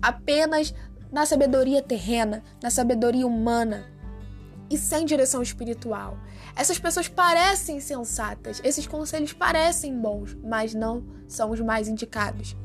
apenas 0.00 0.74
na 1.12 1.26
sabedoria 1.26 1.82
terrena, 1.82 2.42
na 2.62 2.70
sabedoria 2.70 3.26
humana 3.26 3.86
e 4.70 4.78
sem 4.78 5.04
direção 5.04 5.42
espiritual. 5.42 6.16
Essas 6.56 6.78
pessoas 6.78 7.08
parecem 7.08 7.78
sensatas, 7.78 8.60
esses 8.64 8.86
conselhos 8.86 9.34
parecem 9.34 9.94
bons, 9.98 10.34
mas 10.42 10.72
não 10.72 11.04
são 11.28 11.50
os 11.50 11.60
mais 11.60 11.88
indicados. 11.88 12.56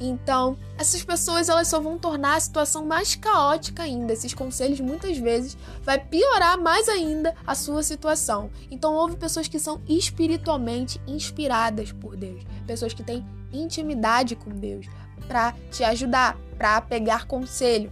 Então, 0.00 0.58
essas 0.76 1.04
pessoas 1.04 1.48
elas 1.48 1.68
só 1.68 1.78
vão 1.78 1.96
tornar 1.96 2.34
a 2.34 2.40
situação 2.40 2.84
mais 2.84 3.14
caótica 3.14 3.84
ainda. 3.84 4.12
Esses 4.12 4.34
conselhos 4.34 4.80
muitas 4.80 5.16
vezes 5.18 5.56
vai 5.82 6.04
piorar 6.04 6.60
mais 6.60 6.88
ainda 6.88 7.32
a 7.46 7.54
sua 7.54 7.80
situação. 7.80 8.50
Então, 8.72 8.94
houve 8.94 9.16
pessoas 9.16 9.46
que 9.46 9.60
são 9.60 9.80
espiritualmente 9.88 11.00
inspiradas 11.06 11.92
por 11.92 12.16
Deus, 12.16 12.42
pessoas 12.66 12.92
que 12.92 13.04
têm 13.04 13.24
intimidade 13.58 14.36
com 14.36 14.50
Deus 14.50 14.86
para 15.26 15.54
te 15.70 15.82
ajudar, 15.84 16.36
para 16.56 16.80
pegar 16.80 17.26
conselho. 17.26 17.90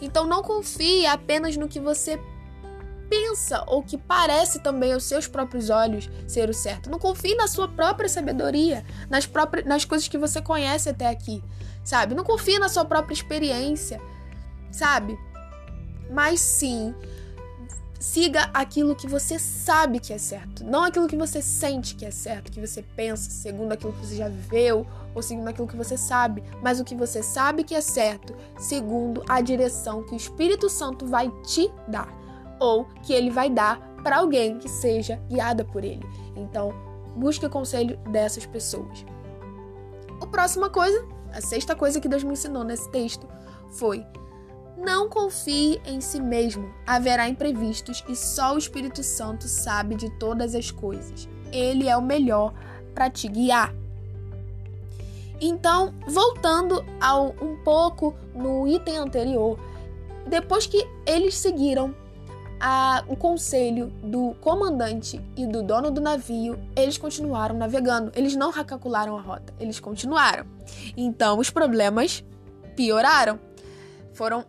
Então 0.00 0.26
não 0.26 0.42
confie 0.42 1.06
apenas 1.06 1.56
no 1.56 1.68
que 1.68 1.80
você 1.80 2.20
pensa 3.08 3.62
ou 3.66 3.82
que 3.82 3.96
parece 3.96 4.60
também 4.60 4.92
aos 4.92 5.04
seus 5.04 5.26
próprios 5.28 5.70
olhos 5.70 6.10
ser 6.26 6.50
o 6.50 6.54
certo. 6.54 6.90
Não 6.90 6.98
confie 6.98 7.34
na 7.34 7.46
sua 7.46 7.68
própria 7.68 8.08
sabedoria, 8.08 8.84
nas 9.08 9.26
próprias 9.26 9.66
nas 9.66 9.84
coisas 9.84 10.08
que 10.08 10.18
você 10.18 10.42
conhece 10.42 10.88
até 10.88 11.08
aqui, 11.08 11.42
sabe? 11.84 12.14
Não 12.14 12.24
confie 12.24 12.58
na 12.58 12.68
sua 12.68 12.84
própria 12.84 13.14
experiência, 13.14 14.00
sabe? 14.70 15.18
Mas 16.10 16.40
sim 16.40 16.94
Siga 17.98 18.50
aquilo 18.52 18.94
que 18.94 19.06
você 19.06 19.38
sabe 19.38 19.98
que 19.98 20.12
é 20.12 20.18
certo, 20.18 20.62
não 20.64 20.84
aquilo 20.84 21.08
que 21.08 21.16
você 21.16 21.40
sente 21.40 21.94
que 21.94 22.04
é 22.04 22.10
certo, 22.10 22.52
que 22.52 22.60
você 22.60 22.82
pensa, 22.82 23.30
segundo 23.30 23.72
aquilo 23.72 23.92
que 23.92 24.06
você 24.06 24.16
já 24.16 24.28
viveu 24.28 24.86
ou 25.14 25.22
segundo 25.22 25.48
aquilo 25.48 25.66
que 25.66 25.76
você 25.76 25.96
sabe, 25.96 26.42
mas 26.62 26.78
o 26.78 26.84
que 26.84 26.94
você 26.94 27.22
sabe 27.22 27.64
que 27.64 27.74
é 27.74 27.80
certo, 27.80 28.34
segundo 28.58 29.24
a 29.26 29.40
direção 29.40 30.02
que 30.02 30.12
o 30.12 30.16
Espírito 30.16 30.68
Santo 30.68 31.06
vai 31.06 31.30
te 31.42 31.70
dar 31.88 32.08
ou 32.60 32.84
que 33.02 33.12
ele 33.12 33.30
vai 33.30 33.48
dar 33.48 33.80
para 34.02 34.18
alguém 34.18 34.58
que 34.58 34.68
seja 34.68 35.16
guiada 35.28 35.64
por 35.64 35.84
ele. 35.84 36.04
Então, 36.36 36.72
busque 37.16 37.46
o 37.46 37.50
conselho 37.50 37.96
dessas 38.10 38.46
pessoas. 38.46 39.04
a 40.20 40.26
próxima 40.26 40.68
coisa, 40.68 41.06
a 41.32 41.40
sexta 41.40 41.74
coisa 41.74 42.00
que 42.00 42.08
Deus 42.08 42.22
me 42.22 42.32
ensinou 42.32 42.62
nesse 42.62 42.90
texto 42.90 43.26
foi: 43.70 44.06
não 44.76 45.08
confie 45.08 45.80
em 45.86 46.00
si 46.00 46.20
mesmo. 46.20 46.72
Haverá 46.86 47.28
imprevistos 47.28 48.04
e 48.08 48.14
só 48.14 48.54
o 48.54 48.58
Espírito 48.58 49.02
Santo 49.02 49.48
sabe 49.48 49.94
de 49.94 50.10
todas 50.18 50.54
as 50.54 50.70
coisas. 50.70 51.28
Ele 51.52 51.88
é 51.88 51.96
o 51.96 52.02
melhor 52.02 52.52
para 52.94 53.10
te 53.10 53.28
guiar. 53.28 53.74
Então, 55.40 55.92
voltando 56.06 56.84
ao 57.00 57.34
um 57.42 57.56
pouco 57.62 58.14
no 58.34 58.66
item 58.66 58.96
anterior, 58.96 59.58
depois 60.26 60.66
que 60.66 60.86
eles 61.06 61.36
seguiram 61.36 61.94
a, 62.58 63.04
o 63.06 63.16
conselho 63.16 63.88
do 64.02 64.34
comandante 64.40 65.20
e 65.36 65.46
do 65.46 65.62
dono 65.62 65.90
do 65.90 66.00
navio, 66.00 66.58
eles 66.74 66.96
continuaram 66.96 67.56
navegando. 67.56 68.10
Eles 68.14 68.34
não 68.34 68.50
recalcularam 68.50 69.16
a 69.16 69.20
rota, 69.20 69.52
eles 69.60 69.78
continuaram. 69.78 70.46
Então, 70.96 71.38
os 71.38 71.50
problemas 71.50 72.24
pioraram. 72.74 73.38
Foram 74.14 74.44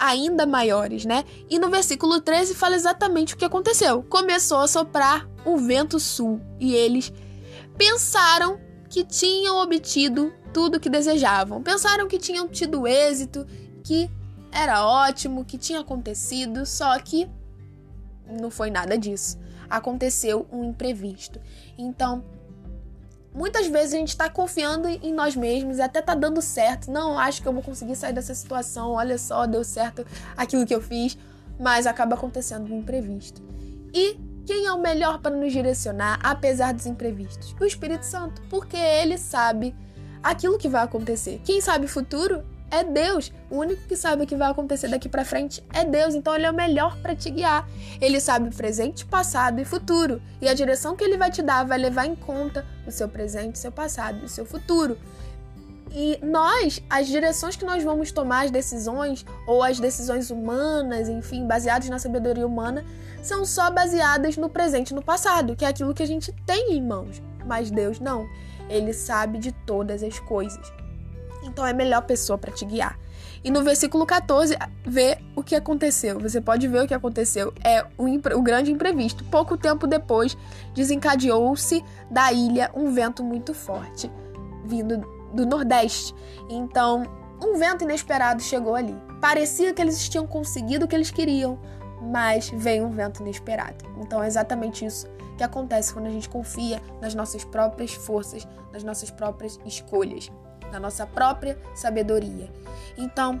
ainda 0.00 0.46
maiores, 0.46 1.04
né? 1.04 1.24
E 1.48 1.58
no 1.58 1.68
versículo 1.68 2.20
13 2.20 2.54
fala 2.54 2.74
exatamente 2.74 3.34
o 3.34 3.36
que 3.36 3.44
aconteceu. 3.44 4.02
Começou 4.02 4.58
a 4.58 4.66
soprar 4.66 5.28
um 5.44 5.56
vento 5.58 6.00
sul 6.00 6.40
e 6.58 6.74
eles 6.74 7.12
pensaram 7.76 8.58
que 8.88 9.04
tinham 9.04 9.58
obtido 9.58 10.32
tudo 10.52 10.76
o 10.76 10.80
que 10.80 10.88
desejavam. 10.88 11.62
Pensaram 11.62 12.08
que 12.08 12.18
tinham 12.18 12.48
tido 12.48 12.86
êxito, 12.86 13.46
que 13.84 14.10
era 14.50 14.84
ótimo, 14.84 15.44
que 15.44 15.58
tinha 15.58 15.80
acontecido, 15.80 16.64
só 16.66 16.98
que 16.98 17.28
não 18.40 18.50
foi 18.50 18.70
nada 18.70 18.96
disso. 18.96 19.38
Aconteceu 19.68 20.46
um 20.50 20.64
imprevisto. 20.64 21.40
Então, 21.78 22.24
muitas 23.34 23.66
vezes 23.66 23.94
a 23.94 23.98
gente 23.98 24.08
está 24.08 24.28
confiando 24.28 24.88
em 24.88 25.12
nós 25.12 25.36
mesmos 25.36 25.78
e 25.78 25.82
até 25.82 26.02
tá 26.02 26.14
dando 26.14 26.42
certo. 26.42 26.90
Não, 26.90 27.18
acho 27.18 27.42
que 27.42 27.48
eu 27.48 27.52
vou 27.52 27.62
conseguir 27.62 27.96
sair 27.96 28.12
dessa 28.12 28.34
situação. 28.34 28.92
Olha 28.92 29.18
só, 29.18 29.46
deu 29.46 29.64
certo 29.64 30.04
aquilo 30.36 30.66
que 30.66 30.74
eu 30.74 30.80
fiz, 30.80 31.16
mas 31.58 31.86
acaba 31.86 32.14
acontecendo 32.14 32.72
um 32.72 32.78
imprevisto. 32.78 33.42
E 33.92 34.18
quem 34.46 34.66
é 34.66 34.72
o 34.72 34.80
melhor 34.80 35.20
para 35.20 35.34
nos 35.34 35.52
direcionar, 35.52 36.18
apesar 36.22 36.74
dos 36.74 36.86
imprevistos? 36.86 37.54
O 37.60 37.64
Espírito 37.64 38.04
Santo, 38.04 38.42
porque 38.48 38.76
ele 38.76 39.16
sabe 39.16 39.74
aquilo 40.22 40.58
que 40.58 40.68
vai 40.68 40.82
acontecer. 40.82 41.40
Quem 41.44 41.60
sabe 41.60 41.86
o 41.86 41.88
futuro 41.88 42.44
é 42.70 42.84
Deus. 42.84 43.32
O 43.50 43.56
único 43.56 43.82
que 43.86 43.96
sabe 43.96 44.24
o 44.24 44.26
que 44.26 44.36
vai 44.36 44.50
acontecer 44.50 44.88
daqui 44.88 45.08
para 45.08 45.24
frente 45.24 45.62
é 45.72 45.84
Deus. 45.84 46.14
Então 46.14 46.34
ele 46.34 46.46
é 46.46 46.50
o 46.50 46.54
melhor 46.54 46.96
para 46.98 47.14
te 47.14 47.30
guiar. 47.30 47.68
Ele 48.00 48.20
sabe 48.20 48.54
presente, 48.54 49.04
passado 49.04 49.60
e 49.60 49.64
futuro. 49.64 50.22
E 50.40 50.48
a 50.48 50.54
direção 50.54 50.96
que 50.96 51.04
ele 51.04 51.16
vai 51.16 51.30
te 51.30 51.42
dar 51.42 51.64
vai 51.64 51.78
levar 51.78 52.06
em 52.06 52.14
conta 52.14 52.64
o 52.86 52.90
seu 52.90 53.08
presente, 53.08 53.56
o 53.56 53.58
seu 53.58 53.72
passado 53.72 54.20
e 54.22 54.24
o 54.24 54.28
seu 54.28 54.46
futuro. 54.46 54.96
E 55.92 56.20
nós, 56.22 56.80
as 56.88 57.08
direções 57.08 57.56
que 57.56 57.64
nós 57.64 57.82
vamos 57.82 58.12
tomar, 58.12 58.44
as 58.44 58.50
decisões, 58.50 59.26
ou 59.46 59.60
as 59.62 59.80
decisões 59.80 60.30
humanas, 60.30 61.08
enfim, 61.08 61.46
baseadas 61.46 61.88
na 61.88 61.98
sabedoria 61.98 62.46
humana, 62.46 62.84
são 63.22 63.44
só 63.44 63.70
baseadas 63.70 64.36
no 64.36 64.48
presente 64.48 64.90
e 64.90 64.94
no 64.94 65.02
passado, 65.02 65.56
que 65.56 65.64
é 65.64 65.68
aquilo 65.68 65.92
que 65.92 66.02
a 66.02 66.06
gente 66.06 66.32
tem 66.46 66.74
em 66.74 66.82
mãos. 66.82 67.20
Mas 67.44 67.70
Deus 67.70 67.98
não. 67.98 68.28
Ele 68.68 68.92
sabe 68.92 69.38
de 69.38 69.50
todas 69.50 70.02
as 70.04 70.20
coisas. 70.20 70.72
Então 71.42 71.66
é 71.66 71.70
a 71.70 71.74
melhor 71.74 72.02
pessoa 72.02 72.38
para 72.38 72.52
te 72.52 72.64
guiar. 72.64 72.98
E 73.42 73.50
no 73.50 73.62
versículo 73.62 74.04
14, 74.04 74.56
vê 74.84 75.18
o 75.34 75.42
que 75.42 75.54
aconteceu. 75.54 76.20
Você 76.20 76.40
pode 76.40 76.68
ver 76.68 76.84
o 76.84 76.86
que 76.86 76.92
aconteceu. 76.92 77.54
É 77.64 77.82
o, 77.96 78.04
o 78.36 78.42
grande 78.42 78.70
imprevisto. 78.70 79.24
Pouco 79.24 79.56
tempo 79.56 79.86
depois, 79.86 80.36
desencadeou-se 80.74 81.82
da 82.10 82.32
ilha 82.32 82.70
um 82.74 82.92
vento 82.92 83.24
muito 83.24 83.54
forte, 83.54 84.10
vindo 84.64 84.98
do 85.32 85.46
nordeste. 85.46 86.14
Então, 86.50 87.04
um 87.42 87.56
vento 87.56 87.84
inesperado 87.84 88.42
chegou 88.42 88.74
ali. 88.74 88.94
Parecia 89.22 89.72
que 89.72 89.80
eles 89.80 90.06
tinham 90.06 90.26
conseguido 90.26 90.84
o 90.84 90.88
que 90.88 90.94
eles 90.94 91.10
queriam, 91.10 91.58
mas 92.02 92.50
veio 92.50 92.84
um 92.84 92.90
vento 92.90 93.22
inesperado. 93.22 93.86
Então, 93.98 94.22
é 94.22 94.26
exatamente 94.26 94.84
isso 94.84 95.06
que 95.38 95.44
acontece 95.44 95.94
quando 95.94 96.06
a 96.06 96.10
gente 96.10 96.28
confia 96.28 96.82
nas 97.00 97.14
nossas 97.14 97.42
próprias 97.42 97.94
forças, 97.94 98.46
nas 98.70 98.84
nossas 98.84 99.10
próprias 99.10 99.58
escolhas 99.64 100.30
na 100.72 100.80
nossa 100.80 101.06
própria 101.06 101.58
sabedoria. 101.74 102.50
Então, 102.96 103.40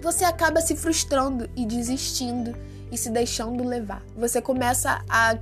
você 0.00 0.24
acaba 0.24 0.60
se 0.60 0.76
frustrando 0.76 1.48
e 1.56 1.64
desistindo 1.64 2.54
e 2.90 2.98
se 2.98 3.10
deixando 3.10 3.64
levar. 3.64 4.02
Você 4.16 4.42
começa 4.42 5.04
a 5.08 5.38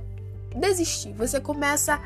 desistir, 0.55 1.13
você 1.13 1.39
começa 1.39 1.99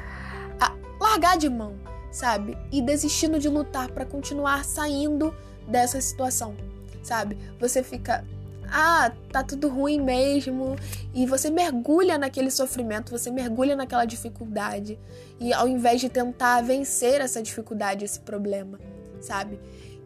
a 0.59 0.71
largar 0.99 1.37
de 1.37 1.49
mão, 1.49 1.75
sabe? 2.11 2.57
E 2.71 2.81
desistindo 2.81 3.39
de 3.39 3.49
lutar 3.49 3.91
para 3.91 4.05
continuar 4.05 4.63
saindo 4.63 5.35
dessa 5.67 5.99
situação, 5.99 6.55
sabe? 7.03 7.37
Você 7.59 7.83
fica 7.83 8.23
ah, 8.71 9.11
tá 9.31 9.43
tudo 9.43 9.69
ruim 9.69 10.01
mesmo, 10.01 10.75
e 11.13 11.25
você 11.25 11.49
mergulha 11.49 12.17
naquele 12.17 12.49
sofrimento, 12.49 13.11
você 13.11 13.29
mergulha 13.29 13.75
naquela 13.75 14.05
dificuldade, 14.05 14.99
e 15.39 15.53
ao 15.53 15.67
invés 15.67 16.01
de 16.01 16.09
tentar 16.09 16.61
vencer 16.61 17.21
essa 17.21 17.41
dificuldade, 17.41 18.05
esse 18.05 18.19
problema, 18.19 18.79
sabe? 19.21 19.59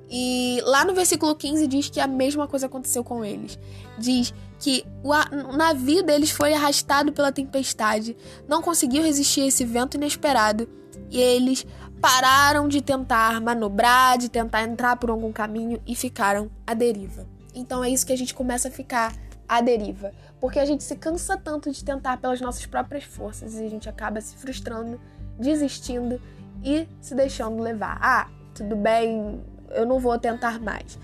E 0.09 0.59
lá 0.65 0.83
no 0.83 0.93
versículo 0.95 1.35
15 1.35 1.67
diz 1.67 1.89
que 1.89 1.99
a 1.99 2.07
mesma 2.07 2.47
coisa 2.47 2.65
aconteceu 2.65 3.03
com 3.03 3.23
eles. 3.23 3.59
Diz 3.97 4.33
que 4.57 4.83
o 5.03 5.55
navio 5.55 6.03
deles 6.03 6.31
foi 6.31 6.53
arrastado 6.53 7.13
pela 7.13 7.31
tempestade, 7.31 8.17
não 8.47 8.61
conseguiu 8.61 9.03
resistir 9.03 9.41
a 9.41 9.47
esse 9.47 9.63
vento 9.63 9.95
inesperado 9.95 10.67
e 11.09 11.19
eles 11.19 11.65
pararam 12.01 12.67
de 12.67 12.81
tentar 12.81 13.39
manobrar, 13.39 14.17
de 14.17 14.29
tentar 14.29 14.63
entrar 14.63 14.95
por 14.95 15.09
algum 15.09 15.31
caminho 15.31 15.81
e 15.85 15.95
ficaram 15.95 16.49
à 16.65 16.73
deriva. 16.73 17.27
Então 17.53 17.83
é 17.83 17.89
isso 17.89 18.05
que 18.05 18.13
a 18.13 18.17
gente 18.17 18.33
começa 18.33 18.67
a 18.67 18.71
ficar 18.71 19.13
à 19.47 19.61
deriva, 19.61 20.11
porque 20.39 20.59
a 20.59 20.65
gente 20.65 20.83
se 20.83 20.95
cansa 20.95 21.37
tanto 21.37 21.71
de 21.71 21.83
tentar 21.83 22.17
pelas 22.17 22.41
nossas 22.41 22.65
próprias 22.65 23.03
forças 23.03 23.55
e 23.55 23.63
a 23.63 23.69
gente 23.69 23.89
acaba 23.89 24.21
se 24.21 24.35
frustrando, 24.35 24.99
desistindo 25.37 26.21
e 26.63 26.87
se 27.01 27.15
deixando 27.15 27.61
levar. 27.61 27.97
Ah, 28.01 28.27
tudo 28.53 28.75
bem, 28.75 29.41
eu 29.71 29.85
não 29.85 29.99
vou 29.99 30.17
tentar 30.17 30.59
mais. 30.59 30.97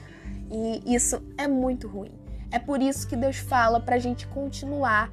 E 0.51 0.95
isso 0.95 1.21
é 1.37 1.47
muito 1.47 1.87
ruim. 1.87 2.11
É 2.51 2.59
por 2.59 2.81
isso 2.81 3.07
que 3.07 3.15
Deus 3.15 3.37
fala 3.37 3.79
para 3.79 3.95
a 3.95 3.99
gente 3.99 4.27
continuar 4.27 5.11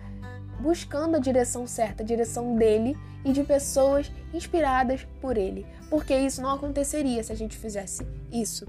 buscando 0.60 1.16
a 1.16 1.18
direção 1.18 1.66
certa, 1.66 2.02
a 2.02 2.06
direção 2.06 2.56
dele 2.56 2.96
e 3.24 3.32
de 3.32 3.42
pessoas 3.42 4.10
inspiradas 4.32 5.06
por 5.20 5.36
ele. 5.36 5.66
Porque 5.90 6.14
isso 6.16 6.40
não 6.40 6.50
aconteceria 6.50 7.22
se 7.22 7.32
a 7.32 7.34
gente 7.34 7.56
fizesse 7.56 8.06
isso. 8.32 8.66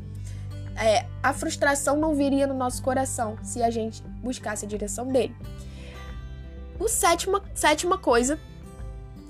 É, 0.76 1.06
a 1.22 1.32
frustração 1.34 1.98
não 1.98 2.16
viria 2.16 2.48
no 2.48 2.54
nosso 2.56 2.82
coração 2.82 3.38
se 3.44 3.62
a 3.62 3.70
gente 3.70 4.02
buscasse 4.24 4.66
a 4.66 4.68
direção 4.68 5.08
dele. 5.08 5.36
O 6.80 6.88
sétima, 6.88 7.44
sétima 7.54 7.98
coisa 7.98 8.40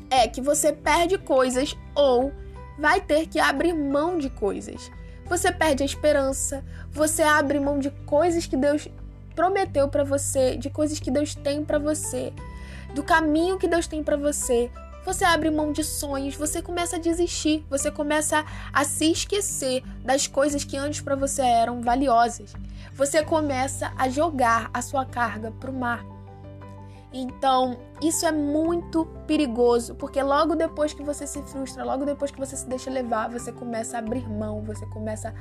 é 0.10 0.28
que 0.28 0.42
você 0.42 0.72
perde 0.72 1.18
coisas 1.18 1.76
ou 1.94 2.32
vai 2.78 3.02
ter 3.02 3.28
que 3.28 3.40
abrir 3.40 3.74
mão 3.74 4.18
de 4.18 4.30
coisas. 4.30 4.92
Você 5.26 5.52
perde 5.52 5.84
a 5.84 5.86
esperança, 5.86 6.64
você 6.92 7.24
abre 7.24 7.60
mão 7.60 7.80
de 7.80 7.90
coisas 8.06 8.46
que 8.46 8.58
Deus 8.58 8.88
prometeu 9.36 9.88
para 9.88 10.04
você, 10.04 10.58
de 10.58 10.70
coisas 10.70 11.00
que 11.00 11.10
Deus 11.10 11.34
tem 11.34 11.64
para 11.64 11.80
você, 11.80 12.34
do 12.94 13.04
caminho 13.04 13.58
que 13.58 13.68
Deus 13.68 13.88
tem 13.88 14.04
para 14.04 14.18
você. 14.18 14.70
Você 15.06 15.26
abre 15.26 15.50
mão 15.50 15.74
de 15.74 15.84
sonhos, 15.84 16.36
você 16.36 16.62
começa 16.62 16.96
a 16.96 17.00
desistir, 17.00 17.66
você 17.70 17.92
começa 17.92 18.46
a 18.72 18.86
se 18.86 19.12
esquecer 19.12 19.84
das 20.04 20.28
coisas 20.28 20.64
que 20.64 20.78
antes 20.78 21.02
para 21.02 21.16
você 21.16 21.42
eram 21.42 21.82
valiosas. 21.82 22.54
Você 22.94 23.22
começa 23.24 23.92
a 23.98 24.08
jogar 24.08 24.70
a 24.74 24.82
sua 24.82 25.06
carga 25.06 25.52
para 25.52 25.70
o 25.70 25.74
mar. 25.74 26.06
Então, 27.14 27.78
isso 28.02 28.26
é 28.26 28.32
muito 28.32 29.06
perigoso, 29.28 29.94
porque 29.94 30.22
logo 30.22 30.56
depois 30.56 30.94
que 30.94 31.04
você 31.04 31.28
se 31.28 31.44
frustra, 31.44 31.84
logo 31.84 32.06
depois 32.06 32.32
que 32.32 32.40
você 32.40 32.58
se 32.58 32.68
deixa 32.68 32.90
levar, 32.90 33.30
você 33.30 33.52
começa 33.52 33.98
a 33.98 34.00
abrir 34.00 34.28
mão, 34.28 34.64
você 34.64 34.84
começa 34.88 35.32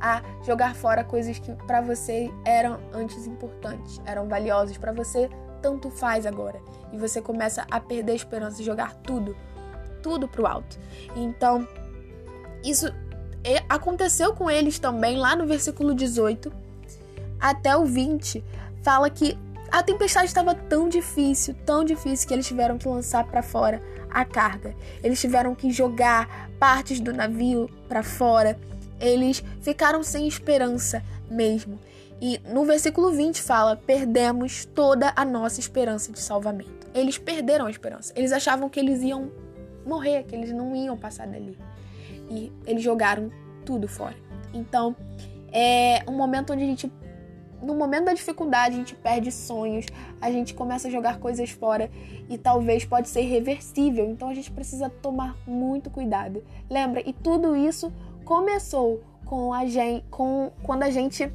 a 0.00 0.22
jogar 0.44 0.76
fora 0.76 1.02
coisas 1.02 1.36
que 1.40 1.52
para 1.66 1.80
você 1.80 2.32
eram 2.44 2.78
antes 2.92 3.26
importantes, 3.26 4.00
eram 4.06 4.28
valiosas 4.28 4.78
para 4.78 4.92
você, 4.92 5.28
tanto 5.60 5.90
faz 5.90 6.26
agora. 6.26 6.60
E 6.92 6.96
você 6.96 7.20
começa 7.20 7.66
a 7.68 7.80
perder 7.80 8.12
a 8.12 8.16
esperança 8.16 8.62
e 8.62 8.64
jogar 8.64 8.94
tudo, 8.94 9.36
tudo 10.04 10.28
pro 10.28 10.46
alto. 10.46 10.78
Então, 11.16 11.66
isso 12.64 12.86
aconteceu 13.68 14.32
com 14.32 14.48
eles 14.48 14.78
também 14.78 15.16
lá 15.16 15.34
no 15.34 15.44
versículo 15.44 15.92
18 15.92 16.52
até 17.40 17.76
o 17.76 17.84
20, 17.84 18.44
fala 18.82 19.10
que 19.10 19.36
a 19.70 19.82
tempestade 19.82 20.26
estava 20.26 20.54
tão 20.54 20.88
difícil, 20.88 21.54
tão 21.64 21.84
difícil 21.84 22.28
que 22.28 22.34
eles 22.34 22.46
tiveram 22.46 22.78
que 22.78 22.88
lançar 22.88 23.24
para 23.24 23.42
fora 23.42 23.82
a 24.10 24.24
carga. 24.24 24.74
Eles 25.02 25.20
tiveram 25.20 25.54
que 25.54 25.70
jogar 25.70 26.50
partes 26.58 27.00
do 27.00 27.12
navio 27.12 27.68
para 27.88 28.02
fora. 28.02 28.58
Eles 29.00 29.42
ficaram 29.60 30.02
sem 30.02 30.26
esperança 30.26 31.02
mesmo. 31.30 31.78
E 32.20 32.40
no 32.48 32.64
versículo 32.64 33.12
20 33.12 33.42
fala: 33.42 33.76
perdemos 33.76 34.64
toda 34.64 35.12
a 35.14 35.24
nossa 35.24 35.60
esperança 35.60 36.12
de 36.12 36.20
salvamento. 36.20 36.86
Eles 36.94 37.18
perderam 37.18 37.66
a 37.66 37.70
esperança. 37.70 38.12
Eles 38.16 38.32
achavam 38.32 38.68
que 38.68 38.80
eles 38.80 39.02
iam 39.02 39.30
morrer, 39.84 40.24
que 40.24 40.34
eles 40.34 40.50
não 40.50 40.74
iam 40.74 40.96
passar 40.96 41.26
dali. 41.26 41.58
E 42.30 42.50
eles 42.66 42.82
jogaram 42.82 43.30
tudo 43.64 43.86
fora. 43.86 44.16
Então, 44.54 44.96
é 45.52 46.02
um 46.08 46.12
momento 46.12 46.52
onde 46.52 46.62
a 46.62 46.66
gente 46.66 46.90
no 47.62 47.74
momento 47.74 48.04
da 48.06 48.14
dificuldade 48.14 48.74
a 48.74 48.78
gente 48.78 48.94
perde 48.94 49.32
sonhos, 49.32 49.86
a 50.20 50.30
gente 50.30 50.54
começa 50.54 50.88
a 50.88 50.90
jogar 50.90 51.18
coisas 51.18 51.50
fora 51.50 51.90
e 52.28 52.36
talvez 52.36 52.84
pode 52.84 53.08
ser 53.08 53.22
irreversível. 53.22 54.08
Então 54.08 54.28
a 54.28 54.34
gente 54.34 54.50
precisa 54.50 54.88
tomar 54.88 55.36
muito 55.46 55.90
cuidado. 55.90 56.42
Lembra? 56.68 57.02
E 57.06 57.12
tudo 57.12 57.56
isso 57.56 57.92
começou 58.24 59.02
com 59.24 59.52
a 59.52 59.66
gente, 59.66 60.04
com 60.10 60.52
quando 60.62 60.82
a 60.84 60.90
gente 60.90 61.30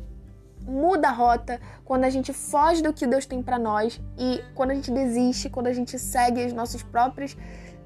muda 0.66 1.10
a 1.10 1.12
rota, 1.12 1.60
quando 1.84 2.04
a 2.04 2.10
gente 2.10 2.32
foge 2.32 2.82
do 2.82 2.94
que 2.94 3.08
Deus 3.08 3.26
tem 3.26 3.42
para 3.42 3.58
nós 3.58 4.00
e 4.18 4.42
quando 4.54 4.72
a 4.72 4.76
gente 4.76 4.92
desiste, 4.92 5.50
quando 5.50 5.68
a 5.68 5.74
gente 5.74 5.98
segue 5.98 6.46
os 6.46 6.54
nossos 6.54 6.84
próprios, 6.84 7.36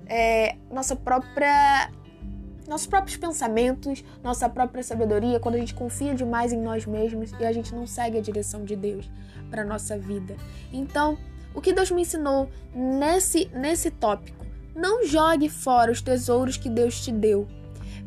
é, 0.07 0.55
nossa 0.69 0.95
própria 0.95 1.89
nossos 2.67 2.87
próprios 2.87 3.17
pensamentos, 3.17 4.03
nossa 4.23 4.49
própria 4.49 4.83
sabedoria, 4.83 5.39
quando 5.39 5.55
a 5.55 5.59
gente 5.59 5.73
confia 5.73 6.13
demais 6.13 6.51
em 6.51 6.59
nós 6.59 6.85
mesmos 6.85 7.31
e 7.39 7.45
a 7.45 7.51
gente 7.51 7.73
não 7.73 7.85
segue 7.85 8.17
a 8.17 8.21
direção 8.21 8.63
de 8.63 8.75
Deus 8.75 9.09
para 9.49 9.63
nossa 9.63 9.97
vida. 9.97 10.35
Então, 10.71 11.17
o 11.53 11.61
que 11.61 11.73
Deus 11.73 11.91
me 11.91 12.01
ensinou 12.01 12.49
nesse 12.73 13.49
nesse 13.53 13.89
tópico? 13.91 14.45
Não 14.75 15.05
jogue 15.05 15.47
fora 15.47 15.91
os 15.91 16.01
tesouros 16.01 16.57
que 16.57 16.69
Deus 16.69 17.01
te 17.03 17.11
deu. 17.11 17.47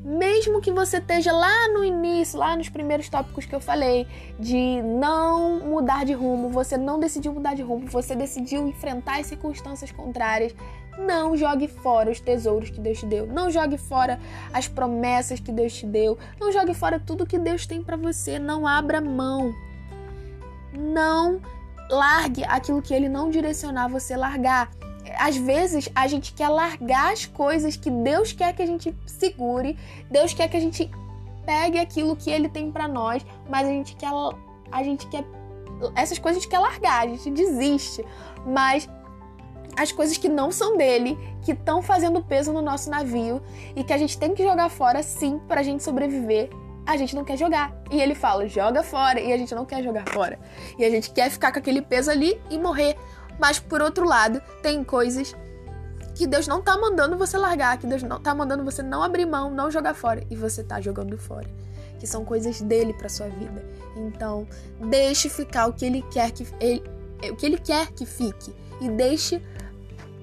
Mesmo 0.04 0.60
que 0.60 0.70
você 0.70 0.98
esteja 0.98 1.32
lá 1.32 1.68
no 1.68 1.84
início, 1.84 2.38
lá 2.38 2.56
nos 2.56 2.68
primeiros 2.68 3.08
tópicos 3.08 3.46
que 3.46 3.54
eu 3.54 3.60
falei, 3.60 4.06
de 4.38 4.80
não 4.82 5.60
mudar 5.60 6.04
de 6.04 6.12
rumo, 6.12 6.50
você 6.50 6.76
não 6.76 7.00
decidiu 7.00 7.32
mudar 7.32 7.54
de 7.54 7.62
rumo, 7.62 7.86
você 7.86 8.14
decidiu 8.14 8.68
enfrentar 8.68 9.18
as 9.18 9.26
circunstâncias 9.26 9.90
contrárias, 9.90 10.54
não 10.98 11.36
jogue 11.36 11.68
fora 11.68 12.10
os 12.10 12.20
tesouros 12.20 12.70
que 12.70 12.80
Deus 12.80 12.98
te 12.98 13.06
deu. 13.06 13.26
Não 13.26 13.50
jogue 13.50 13.78
fora 13.78 14.18
as 14.52 14.66
promessas 14.66 15.38
que 15.38 15.52
Deus 15.52 15.72
te 15.72 15.86
deu. 15.86 16.18
Não 16.40 16.52
jogue 16.52 16.74
fora 16.74 16.98
tudo 16.98 17.26
que 17.26 17.38
Deus 17.38 17.66
tem 17.66 17.82
para 17.82 17.96
você. 17.96 18.38
Não 18.38 18.66
abra 18.66 19.00
mão. 19.00 19.54
Não 20.72 21.40
largue 21.88 22.44
aquilo 22.44 22.82
que 22.82 22.92
ele 22.92 23.08
não 23.08 23.30
direcionar 23.30 23.88
você 23.88 24.16
largar. 24.16 24.70
Às 25.18 25.36
vezes 25.36 25.88
a 25.94 26.06
gente 26.06 26.34
quer 26.34 26.48
largar 26.48 27.12
as 27.12 27.24
coisas 27.24 27.76
que 27.76 27.90
Deus 27.90 28.32
quer 28.32 28.52
que 28.52 28.62
a 28.62 28.66
gente 28.66 28.94
segure. 29.06 29.78
Deus 30.10 30.34
quer 30.34 30.48
que 30.48 30.56
a 30.56 30.60
gente 30.60 30.90
pegue 31.46 31.78
aquilo 31.78 32.14
que 32.14 32.30
ele 32.30 32.48
tem 32.48 32.70
para 32.70 32.86
nós, 32.86 33.24
mas 33.48 33.66
a 33.66 33.70
gente 33.70 33.96
quer 33.96 34.10
a 34.70 34.82
gente 34.82 35.06
quer 35.06 35.24
essas 35.94 36.18
coisas 36.18 36.38
a 36.38 36.40
gente 36.42 36.50
quer 36.50 36.58
largar, 36.58 37.04
a 37.04 37.08
gente 37.08 37.30
desiste. 37.30 38.04
Mas 38.44 38.88
as 39.78 39.92
coisas 39.92 40.18
que 40.18 40.28
não 40.28 40.50
são 40.50 40.76
dele, 40.76 41.16
que 41.40 41.52
estão 41.52 41.80
fazendo 41.80 42.20
peso 42.20 42.52
no 42.52 42.60
nosso 42.60 42.90
navio 42.90 43.40
e 43.76 43.84
que 43.84 43.92
a 43.92 43.96
gente 43.96 44.18
tem 44.18 44.34
que 44.34 44.42
jogar 44.42 44.68
fora 44.68 45.04
sim 45.04 45.38
para 45.46 45.60
a 45.60 45.62
gente 45.62 45.84
sobreviver. 45.84 46.50
A 46.84 46.96
gente 46.96 47.14
não 47.14 47.24
quer 47.24 47.36
jogar. 47.36 47.72
E 47.88 48.00
ele 48.00 48.14
fala: 48.14 48.48
joga 48.48 48.82
fora. 48.82 49.20
E 49.20 49.32
a 49.32 49.36
gente 49.36 49.54
não 49.54 49.64
quer 49.64 49.82
jogar 49.84 50.08
fora. 50.08 50.36
E 50.76 50.84
a 50.84 50.90
gente 50.90 51.10
quer 51.10 51.30
ficar 51.30 51.52
com 51.52 51.60
aquele 51.60 51.80
peso 51.80 52.10
ali 52.10 52.40
e 52.50 52.58
morrer. 52.58 52.96
Mas 53.38 53.60
por 53.60 53.80
outro 53.80 54.04
lado, 54.04 54.42
tem 54.62 54.82
coisas 54.82 55.36
que 56.16 56.26
Deus 56.26 56.48
não 56.48 56.60
tá 56.60 56.76
mandando 56.76 57.16
você 57.16 57.38
largar, 57.38 57.78
que 57.78 57.86
Deus 57.86 58.02
não 58.02 58.18
tá 58.18 58.34
mandando 58.34 58.64
você 58.64 58.82
não 58.82 59.04
abrir 59.04 59.26
mão, 59.26 59.48
não 59.48 59.70
jogar 59.70 59.94
fora. 59.94 60.24
E 60.28 60.34
você 60.34 60.64
tá 60.64 60.80
jogando 60.80 61.16
fora. 61.16 61.48
Que 62.00 62.06
são 62.06 62.24
coisas 62.24 62.60
dele 62.60 62.92
para 62.94 63.08
sua 63.08 63.28
vida. 63.28 63.64
Então, 63.96 64.44
deixe 64.80 65.28
ficar 65.28 65.68
o 65.68 65.72
que 65.72 65.84
ele 65.84 66.02
quer 66.10 66.32
que 66.32 66.44
ele, 66.58 66.82
o 67.30 67.36
que 67.36 67.46
ele 67.46 67.58
quer 67.58 67.92
que 67.92 68.04
fique 68.04 68.52
e 68.80 68.88
deixe 68.88 69.42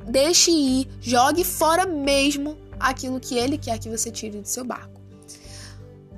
Deixe 0.07 0.51
ir, 0.51 0.87
jogue 1.01 1.43
fora 1.43 1.85
mesmo 1.85 2.57
aquilo 2.79 3.19
que 3.19 3.37
ele 3.37 3.57
quer 3.57 3.79
que 3.79 3.89
você 3.89 4.11
tire 4.11 4.39
do 4.39 4.47
seu 4.47 4.63
barco. 4.63 5.01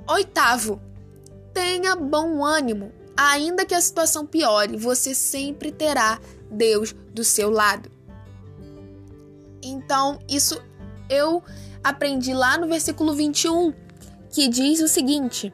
Oitavo, 0.08 0.80
tenha 1.52 1.96
bom 1.96 2.44
ânimo. 2.44 2.92
Ainda 3.16 3.64
que 3.64 3.74
a 3.74 3.80
situação 3.80 4.24
piore, 4.24 4.76
você 4.76 5.14
sempre 5.14 5.72
terá 5.72 6.20
Deus 6.50 6.94
do 7.12 7.24
seu 7.24 7.50
lado. 7.50 7.90
Então, 9.62 10.18
isso 10.28 10.62
eu 11.10 11.42
aprendi 11.82 12.32
lá 12.32 12.56
no 12.56 12.68
versículo 12.68 13.12
21, 13.12 13.72
que 14.30 14.48
diz 14.48 14.80
o 14.80 14.88
seguinte: 14.88 15.52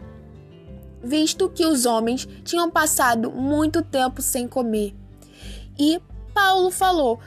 Visto 1.03 1.49
que 1.49 1.65
os 1.65 1.87
homens 1.87 2.29
tinham 2.45 2.71
passado 2.71 3.31
muito 3.31 3.83
tempo 3.83 4.21
sem 4.21 4.47
comer. 4.47 4.95
E 5.79 6.01
Paulo 6.35 6.71
falou: 6.71 7.21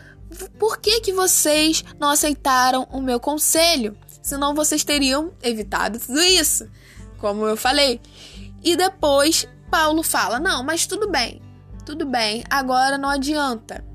por 0.60 0.78
que, 0.78 1.02
que 1.02 1.14
vocês 1.14 1.84
não 2.00 2.10
aceitaram 2.10 2.88
o 2.92 3.02
meu 3.02 3.20
conselho? 3.20 3.98
Senão 4.22 4.54
vocês 4.54 4.84
teriam 4.84 5.32
evitado 5.42 6.00
tudo 6.00 6.20
isso, 6.22 6.70
como 7.18 7.46
eu 7.46 7.56
falei. 7.56 8.02
E 8.64 8.76
depois 8.76 9.48
Paulo 9.72 10.04
fala: 10.04 10.40
Não, 10.40 10.64
mas 10.64 10.86
tudo 10.86 11.10
bem, 11.10 11.42
tudo 11.86 12.06
bem, 12.06 12.44
agora 12.50 12.98
não 12.98 13.10
adianta. 13.10 13.86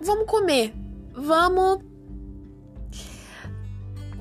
Vamos 0.00 0.26
comer, 0.26 0.72
vamos. 1.12 1.80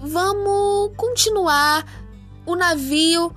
Vamos 0.01 0.95
continuar. 0.95 1.85
O 2.45 2.55
navio 2.55 3.35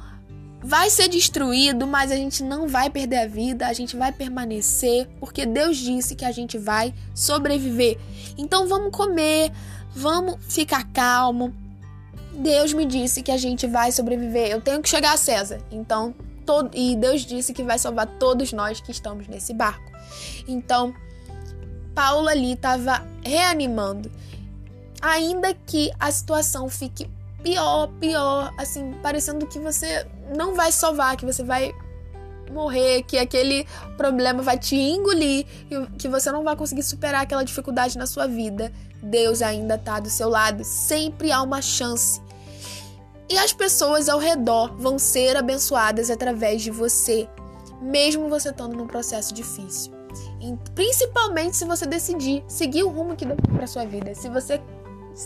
vai 0.63 0.89
ser 0.89 1.09
destruído, 1.09 1.87
mas 1.87 2.13
a 2.13 2.17
gente 2.17 2.43
não 2.43 2.69
vai 2.69 2.89
perder 2.89 3.19
a 3.19 3.27
vida, 3.27 3.67
a 3.67 3.73
gente 3.73 3.97
vai 3.97 4.13
permanecer, 4.13 5.09
porque 5.19 5.45
Deus 5.45 5.77
disse 5.77 6.15
que 6.15 6.25
a 6.25 6.31
gente 6.31 6.57
vai 6.57 6.95
sobreviver. 7.15 7.99
Então 8.43 8.67
vamos 8.67 8.91
comer, 8.91 9.53
vamos 9.95 10.37
ficar 10.53 10.85
calmo. 10.93 11.55
Deus 12.33 12.73
me 12.73 12.85
disse 12.85 13.23
que 13.23 13.31
a 13.31 13.37
gente 13.37 13.69
vai 13.69 13.93
sobreviver. 13.93 14.49
Eu 14.51 14.61
tenho 14.61 14.83
que 14.83 14.89
chegar 14.89 15.13
a 15.13 15.17
César. 15.17 15.61
Então, 15.71 16.13
todo, 16.45 16.71
e 16.75 16.97
Deus 16.97 17.23
disse 17.23 17.53
que 17.53 17.63
vai 17.63 17.79
salvar 17.79 18.07
todos 18.19 18.53
nós 18.53 18.81
que 18.81 18.91
estamos 18.91 19.29
nesse 19.29 19.55
barco. 19.55 19.93
Então, 20.49 20.93
Paulo 21.95 22.27
ali 22.27 22.55
estava 22.55 23.07
reanimando. 23.25 24.11
Ainda 25.01 25.55
que 25.55 25.93
a 26.01 26.11
situação 26.11 26.69
fique 26.69 27.09
pior, 27.45 27.89
pior, 28.01 28.53
assim, 28.59 28.93
parecendo 29.03 29.47
que 29.47 29.59
você 29.59 30.07
não 30.37 30.55
vai 30.55 30.73
salvar, 30.73 31.17
que 31.17 31.27
você 31.27 31.45
vai 31.45 31.73
morrer, 32.53 33.03
que 33.03 33.19
aquele 33.19 33.67
problema 33.97 34.43
vai 34.43 34.59
te 34.59 34.77
engolir, 34.77 35.47
que 35.99 36.09
você 36.09 36.31
não 36.31 36.45
vai 36.45 36.55
conseguir 36.55 36.83
superar 36.83 37.23
aquela 37.23 37.43
dificuldade 37.43 37.99
na 37.99 38.07
sua 38.07 38.27
vida. 38.27 38.73
Deus 39.03 39.43
ainda 39.43 39.75
está 39.75 39.99
do 39.99 40.09
seu 40.09 40.29
lado, 40.29 40.63
sempre 40.65 41.33
há 41.33 41.43
uma 41.43 41.61
chance. 41.61 42.21
E 43.29 43.39
as 43.39 43.53
pessoas 43.53 44.09
ao 44.09 44.19
redor 44.19 44.77
vão 44.77 44.99
ser 44.99 45.37
abençoadas 45.37 46.11
através 46.11 46.63
de 46.63 46.71
você, 46.71 47.29
mesmo 47.81 48.29
você 48.29 48.51
estando 48.51 48.77
num 48.77 48.87
processo 48.87 49.33
difícil. 49.33 49.93
E 50.41 50.55
principalmente 50.75 51.57
se 51.57 51.65
você 51.65 51.87
decidir 51.87 52.45
seguir 52.47 52.83
o 52.83 52.89
rumo 52.89 53.17
que 53.17 53.25
deu 53.25 53.37
para 53.37 53.67
sua 53.67 53.85
vida. 53.85 54.15
Se 54.15 54.29
você 54.29 54.61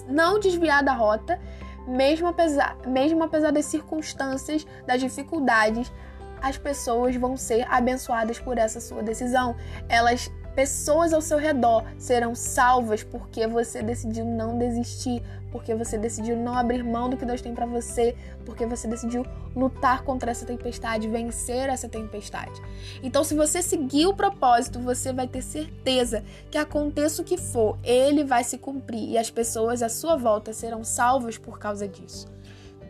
não 0.09 0.39
desviar 0.39 0.85
da 0.85 0.93
rota 0.93 1.39
mesmo 1.87 2.27
apesar, 2.27 2.77
mesmo 2.87 3.23
apesar 3.23 3.53
das 3.53 3.67
circunstâncias, 3.67 4.67
das 4.87 5.01
dificuldades, 5.01 5.93
as 6.41 6.57
pessoas 6.57 7.17
vão 7.17 7.37
ser 7.37 7.67
abençoadas 7.71 8.39
por 8.39 8.59
essa 8.59 8.81
sua 8.81 9.03
decisão. 9.03 9.57
Elas 9.89 10.31
pessoas 10.57 11.13
ao 11.13 11.21
seu 11.21 11.37
redor 11.37 11.85
serão 11.99 12.35
salvas 12.35 13.05
porque 13.05 13.47
você 13.47 13.83
decidiu 13.83 14.25
não 14.25 14.57
desistir, 14.57 15.23
porque 15.53 15.75
você 15.75 15.99
decidiu 15.99 16.35
não 16.35 16.55
abrir 16.55 16.83
mão 16.83 17.11
do 17.11 17.17
que 17.17 17.27
Deus 17.27 17.43
tem 17.43 17.55
para 17.55 17.67
você, 17.67 18.17
porque 18.45 18.65
você 18.65 18.89
decidiu 18.89 19.25
lutar 19.55 20.03
contra 20.03 20.31
essa 20.31 20.47
tempestade, 20.47 21.09
vencer 21.09 21.69
essa 21.69 21.89
tempestade. 21.89 22.61
Então, 23.03 23.23
se 23.23 23.35
você 23.35 23.61
seguir 23.61 24.07
o 24.07 24.15
propósito, 24.15 24.81
você 24.81 25.13
vai 25.13 25.29
ter 25.29 25.43
certeza 25.43 26.25
que 26.51 26.57
aconteça 26.57 27.21
o 27.21 27.25
que 27.25 27.37
for, 27.37 27.79
ele 27.85 28.25
vai 28.25 28.43
se 28.43 28.57
cumprir 28.57 29.11
e 29.11 29.19
as 29.19 29.31
pessoas 29.31 29.83
à 29.83 29.91
sua 29.91 30.17
volta 30.17 30.55
serão 30.55 30.83
salvas 30.83 31.37
por 31.37 31.59
causa 31.59 31.87
disso. 31.87 32.27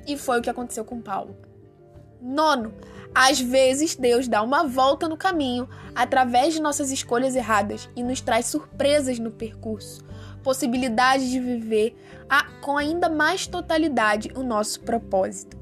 E 0.06 0.16
foi 0.16 0.38
o 0.38 0.42
que 0.42 0.50
aconteceu 0.50 0.84
com 0.84 1.00
Paulo. 1.00 1.36
Nono, 2.20 2.72
às 3.18 3.40
vezes 3.40 3.96
Deus 3.96 4.28
dá 4.28 4.42
uma 4.42 4.64
volta 4.64 5.08
no 5.08 5.16
caminho 5.16 5.66
através 5.94 6.52
de 6.52 6.60
nossas 6.60 6.90
escolhas 6.90 7.34
erradas 7.34 7.88
e 7.96 8.02
nos 8.02 8.20
traz 8.20 8.44
surpresas 8.44 9.18
no 9.18 9.30
percurso, 9.30 10.04
possibilidade 10.42 11.30
de 11.30 11.40
viver 11.40 11.96
a, 12.28 12.44
com 12.60 12.76
ainda 12.76 13.08
mais 13.08 13.46
totalidade 13.46 14.30
o 14.36 14.42
nosso 14.42 14.80
propósito. 14.82 15.56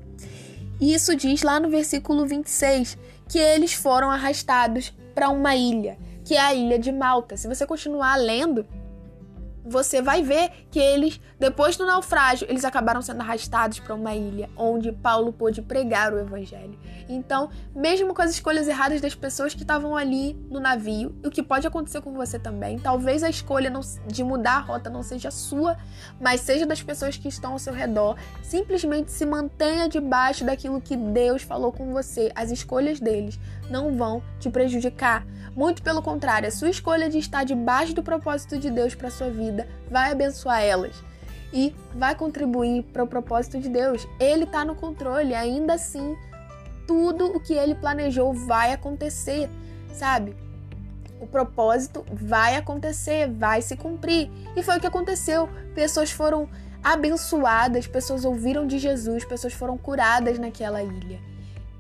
Isso 0.81 1.15
diz 1.15 1.45
lá 1.45 1.61
no 1.61 1.71
versículo 1.71 2.27
26 2.27 2.99
que 3.29 3.39
eles 3.39 3.73
foram 3.73 4.11
arrastados 4.11 4.93
para 5.15 5.29
uma 5.29 5.55
ilha, 5.55 5.97
que 6.25 6.35
é 6.35 6.41
a 6.41 6.53
ilha 6.53 6.77
de 6.77 6.91
Malta. 6.91 7.37
Se 7.37 7.47
você 7.47 7.65
continuar 7.65 8.17
lendo, 8.17 8.67
você 9.65 10.03
vai 10.03 10.23
ver 10.23 10.51
que 10.71 10.79
eles, 10.79 11.21
depois 11.39 11.77
do 11.77 11.87
naufrágio, 11.87 12.47
eles 12.51 12.65
acabaram 12.65 13.01
sendo 13.01 13.21
arrastados 13.21 13.79
para 13.81 13.95
uma 13.95 14.15
ilha 14.15 14.51
onde 14.57 14.93
Paulo 14.93 15.33
pôde 15.33 15.63
pregar 15.63 16.13
o 16.13 16.19
evangelho. 16.19 16.79
Então, 17.09 17.51
mesmo 17.75 18.15
com 18.15 18.23
as 18.23 18.31
escolhas 18.31 18.69
erradas 18.69 19.01
das 19.01 19.15
pessoas 19.15 19.55
que 19.55 19.63
estavam 19.63 19.97
ali 19.97 20.35
no 20.51 20.61
navio, 20.61 21.15
o 21.25 21.31
que 21.31 21.43
pode 21.43 21.67
acontecer 21.67 22.01
com 22.01 22.13
você 22.13 22.39
também, 22.39 22.79
talvez 22.79 23.23
a 23.23 23.31
escolha 23.31 23.71
não, 23.71 23.81
de 24.07 24.23
mudar 24.23 24.57
a 24.57 24.61
rota 24.61 24.91
não 24.91 25.03
seja 25.03 25.31
sua, 25.31 25.77
mas 26.21 26.41
seja 26.41 26.67
das 26.67 26.83
pessoas 26.83 27.17
que 27.17 27.29
estão 27.29 27.53
ao 27.53 27.59
seu 27.59 27.73
redor. 27.73 28.17
Simplesmente 28.43 29.11
se 29.11 29.25
mantenha 29.25 29.89
debaixo 29.89 30.45
daquilo 30.45 30.81
que 30.81 30.97
Deus 30.97 31.43
falou 31.43 31.73
com 31.73 31.93
você. 31.93 32.31
As 32.35 32.51
escolhas 32.51 33.01
deles 33.01 33.39
não 33.71 33.97
vão 33.97 34.23
te 34.39 34.51
prejudicar. 34.51 35.27
Muito 35.55 35.83
pelo 35.83 36.03
contrário, 36.03 36.49
a 36.49 36.53
sua 36.53 36.71
escolha 36.71 37.09
de 37.09 37.19
estar 37.19 37.45
debaixo 37.45 37.95
do 37.95 38.03
propósito 38.03 38.59
de 38.59 38.71
Deus 38.71 38.95
para 38.95 39.11
sua 39.11 39.31
vida 39.31 39.69
vai 39.91 40.11
abençoar 40.11 40.63
elas 40.63 40.97
e 41.53 41.73
vai 41.95 42.17
contribuir 42.17 42.83
para 42.93 43.05
o 43.05 43.07
propósito 43.07 43.61
de 43.61 43.69
Deus. 43.69 44.07
Ele 44.19 44.43
está 44.43 44.65
no 44.65 44.75
controle, 44.75 45.35
ainda 45.35 45.75
assim, 45.75 46.17
tudo 46.87 47.27
o 47.27 47.39
que 47.39 47.55
ele 47.55 47.77
planejou 47.77 48.35
vai 48.35 48.73
acontecer, 48.73 49.49
sabe? 49.93 50.35
O 51.21 51.27
propósito 51.27 52.05
vai 52.13 52.57
acontecer, 52.57 53.31
vai 53.31 53.63
se 53.63 53.77
cumprir. 53.77 54.29
E 54.57 54.63
foi 54.63 54.77
o 54.77 54.81
que 54.81 54.87
aconteceu. 54.87 55.49
Pessoas 55.75 56.11
foram 56.11 56.49
abençoadas, 56.83 57.87
pessoas 57.87 58.25
ouviram 58.25 58.67
de 58.67 58.79
Jesus, 58.79 59.25
pessoas 59.25 59.55
foram 59.55 59.79
curadas 59.79 60.39
naquela 60.39 60.83
ilha. 60.83 61.21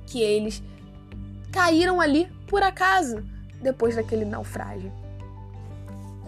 Que 0.06 0.22
eles 0.22 0.62
caíram 1.54 2.00
ali 2.00 2.26
por 2.48 2.64
acaso 2.64 3.22
depois 3.62 3.94
daquele 3.94 4.24
naufrágio. 4.24 4.92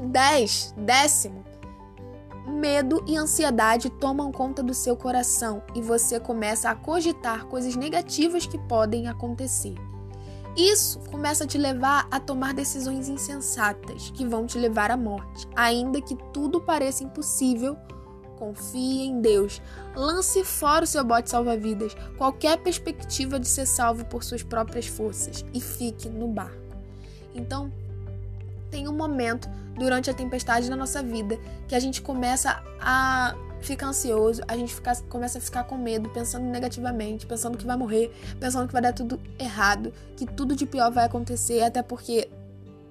10. 0.00 0.74
Décimo. 0.78 1.44
Medo 2.46 3.02
e 3.08 3.16
ansiedade 3.16 3.90
tomam 3.90 4.30
conta 4.30 4.62
do 4.62 4.72
seu 4.72 4.96
coração 4.96 5.64
e 5.74 5.82
você 5.82 6.20
começa 6.20 6.70
a 6.70 6.76
cogitar 6.76 7.46
coisas 7.46 7.74
negativas 7.74 8.46
que 8.46 8.56
podem 8.56 9.08
acontecer. 9.08 9.74
Isso 10.56 11.00
começa 11.10 11.42
a 11.42 11.46
te 11.46 11.58
levar 11.58 12.06
a 12.08 12.20
tomar 12.20 12.54
decisões 12.54 13.08
insensatas 13.08 14.10
que 14.10 14.24
vão 14.24 14.46
te 14.46 14.58
levar 14.58 14.92
à 14.92 14.96
morte. 14.96 15.48
Ainda 15.56 16.00
que 16.00 16.14
tudo 16.32 16.60
pareça 16.60 17.02
impossível, 17.02 17.76
confie 18.38 19.06
em 19.06 19.20
Deus. 19.20 19.60
Lance 19.94 20.44
fora 20.44 20.84
o 20.84 20.86
seu 20.86 21.04
bote 21.04 21.30
salva-vidas, 21.30 21.96
qualquer 22.16 22.58
perspectiva 22.58 23.38
de 23.38 23.48
ser 23.48 23.66
salvo 23.66 24.04
por 24.04 24.22
suas 24.22 24.42
próprias 24.42 24.86
forças 24.86 25.44
e 25.52 25.60
fique 25.60 26.08
no 26.08 26.28
barco. 26.28 26.56
Então, 27.34 27.72
tem 28.70 28.88
um 28.88 28.92
momento 28.92 29.48
durante 29.74 30.10
a 30.10 30.14
tempestade 30.14 30.70
na 30.70 30.76
nossa 30.76 31.02
vida 31.02 31.38
que 31.68 31.74
a 31.74 31.80
gente 31.80 32.00
começa 32.00 32.62
a 32.80 33.34
ficar 33.60 33.88
ansioso, 33.88 34.42
a 34.46 34.56
gente 34.56 34.74
fica, 34.74 34.94
começa 35.08 35.38
a 35.38 35.40
ficar 35.40 35.64
com 35.64 35.76
medo, 35.76 36.08
pensando 36.10 36.44
negativamente, 36.44 37.26
pensando 37.26 37.58
que 37.58 37.66
vai 37.66 37.76
morrer, 37.76 38.12
pensando 38.38 38.66
que 38.66 38.72
vai 38.72 38.82
dar 38.82 38.92
tudo 38.92 39.20
errado, 39.38 39.92
que 40.16 40.26
tudo 40.26 40.54
de 40.54 40.66
pior 40.66 40.90
vai 40.90 41.04
acontecer, 41.04 41.62
até 41.62 41.82
porque 41.82 42.28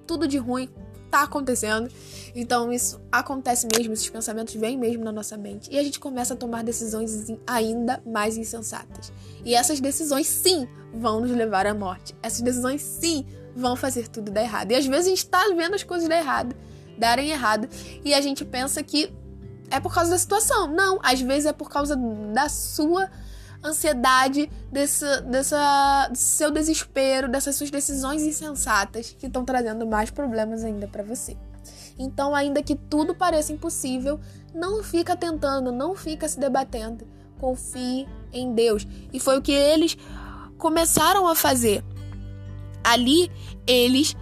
tudo 0.06 0.28
de 0.28 0.38
ruim 0.38 0.68
tá 1.10 1.22
acontecendo. 1.22 1.90
Então 2.34 2.72
isso 2.72 3.00
acontece 3.10 3.66
mesmo, 3.76 3.92
esses 3.92 4.08
pensamentos 4.08 4.54
vêm 4.54 4.76
mesmo 4.76 5.04
na 5.04 5.12
nossa 5.12 5.36
mente. 5.36 5.70
E 5.72 5.78
a 5.78 5.82
gente 5.82 5.98
começa 5.98 6.34
a 6.34 6.36
tomar 6.36 6.62
decisões 6.62 7.26
ainda 7.46 8.02
mais 8.06 8.36
insensatas. 8.36 9.12
E 9.44 9.54
essas 9.54 9.80
decisões 9.80 10.26
sim 10.26 10.68
vão 10.92 11.20
nos 11.20 11.30
levar 11.30 11.66
à 11.66 11.74
morte. 11.74 12.14
Essas 12.22 12.40
decisões 12.40 12.82
sim 12.82 13.26
vão 13.54 13.74
fazer 13.74 14.08
tudo 14.08 14.30
dar 14.30 14.42
errado. 14.42 14.70
E 14.70 14.74
às 14.74 14.86
vezes 14.86 15.06
a 15.06 15.10
gente 15.10 15.26
tá 15.26 15.42
vendo 15.56 15.74
as 15.74 15.82
coisas 15.82 16.08
dar 16.08 16.18
errado, 16.18 16.54
darem 16.98 17.30
errado, 17.30 17.68
e 18.04 18.12
a 18.12 18.20
gente 18.20 18.44
pensa 18.44 18.82
que 18.82 19.12
é 19.70 19.80
por 19.80 19.94
causa 19.94 20.10
da 20.10 20.18
situação. 20.18 20.66
Não, 20.66 20.98
às 21.02 21.20
vezes 21.20 21.46
é 21.46 21.52
por 21.52 21.70
causa 21.70 21.96
da 22.32 22.48
sua 22.48 23.10
ansiedade, 23.64 24.50
desse, 24.70 25.04
dessa, 25.22 26.10
seu 26.14 26.50
desespero, 26.50 27.28
dessas 27.28 27.56
suas 27.56 27.70
decisões 27.70 28.22
insensatas 28.22 29.16
que 29.18 29.26
estão 29.26 29.44
trazendo 29.44 29.86
mais 29.86 30.10
problemas 30.10 30.64
ainda 30.64 30.86
para 30.86 31.02
você. 31.02 31.36
Então, 31.98 32.34
ainda 32.34 32.62
que 32.62 32.74
tudo 32.74 33.14
pareça 33.14 33.52
impossível, 33.52 34.20
não 34.54 34.82
fica 34.82 35.16
tentando, 35.16 35.72
não 35.72 35.94
fica 35.96 36.28
se 36.28 36.38
debatendo. 36.38 37.06
Confie 37.40 38.06
em 38.32 38.54
Deus. 38.54 38.86
E 39.12 39.18
foi 39.18 39.38
o 39.38 39.42
que 39.42 39.52
eles 39.52 39.96
começaram 40.58 41.26
a 41.26 41.34
fazer 41.34 41.82
ali 42.86 43.30
eles 43.66 44.14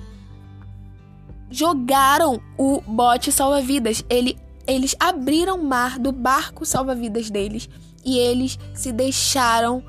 jogaram 1.50 2.40
o 2.56 2.80
bote 2.80 3.30
salva-vidas. 3.30 4.02
Ele, 4.08 4.38
eles 4.66 4.96
abriram 4.98 5.62
mar 5.62 5.98
do 5.98 6.10
barco 6.10 6.64
salva-vidas 6.64 7.28
deles 7.28 7.68
e 8.04 8.18
eles 8.18 8.58
se 8.74 8.92
deixaram 8.92 9.82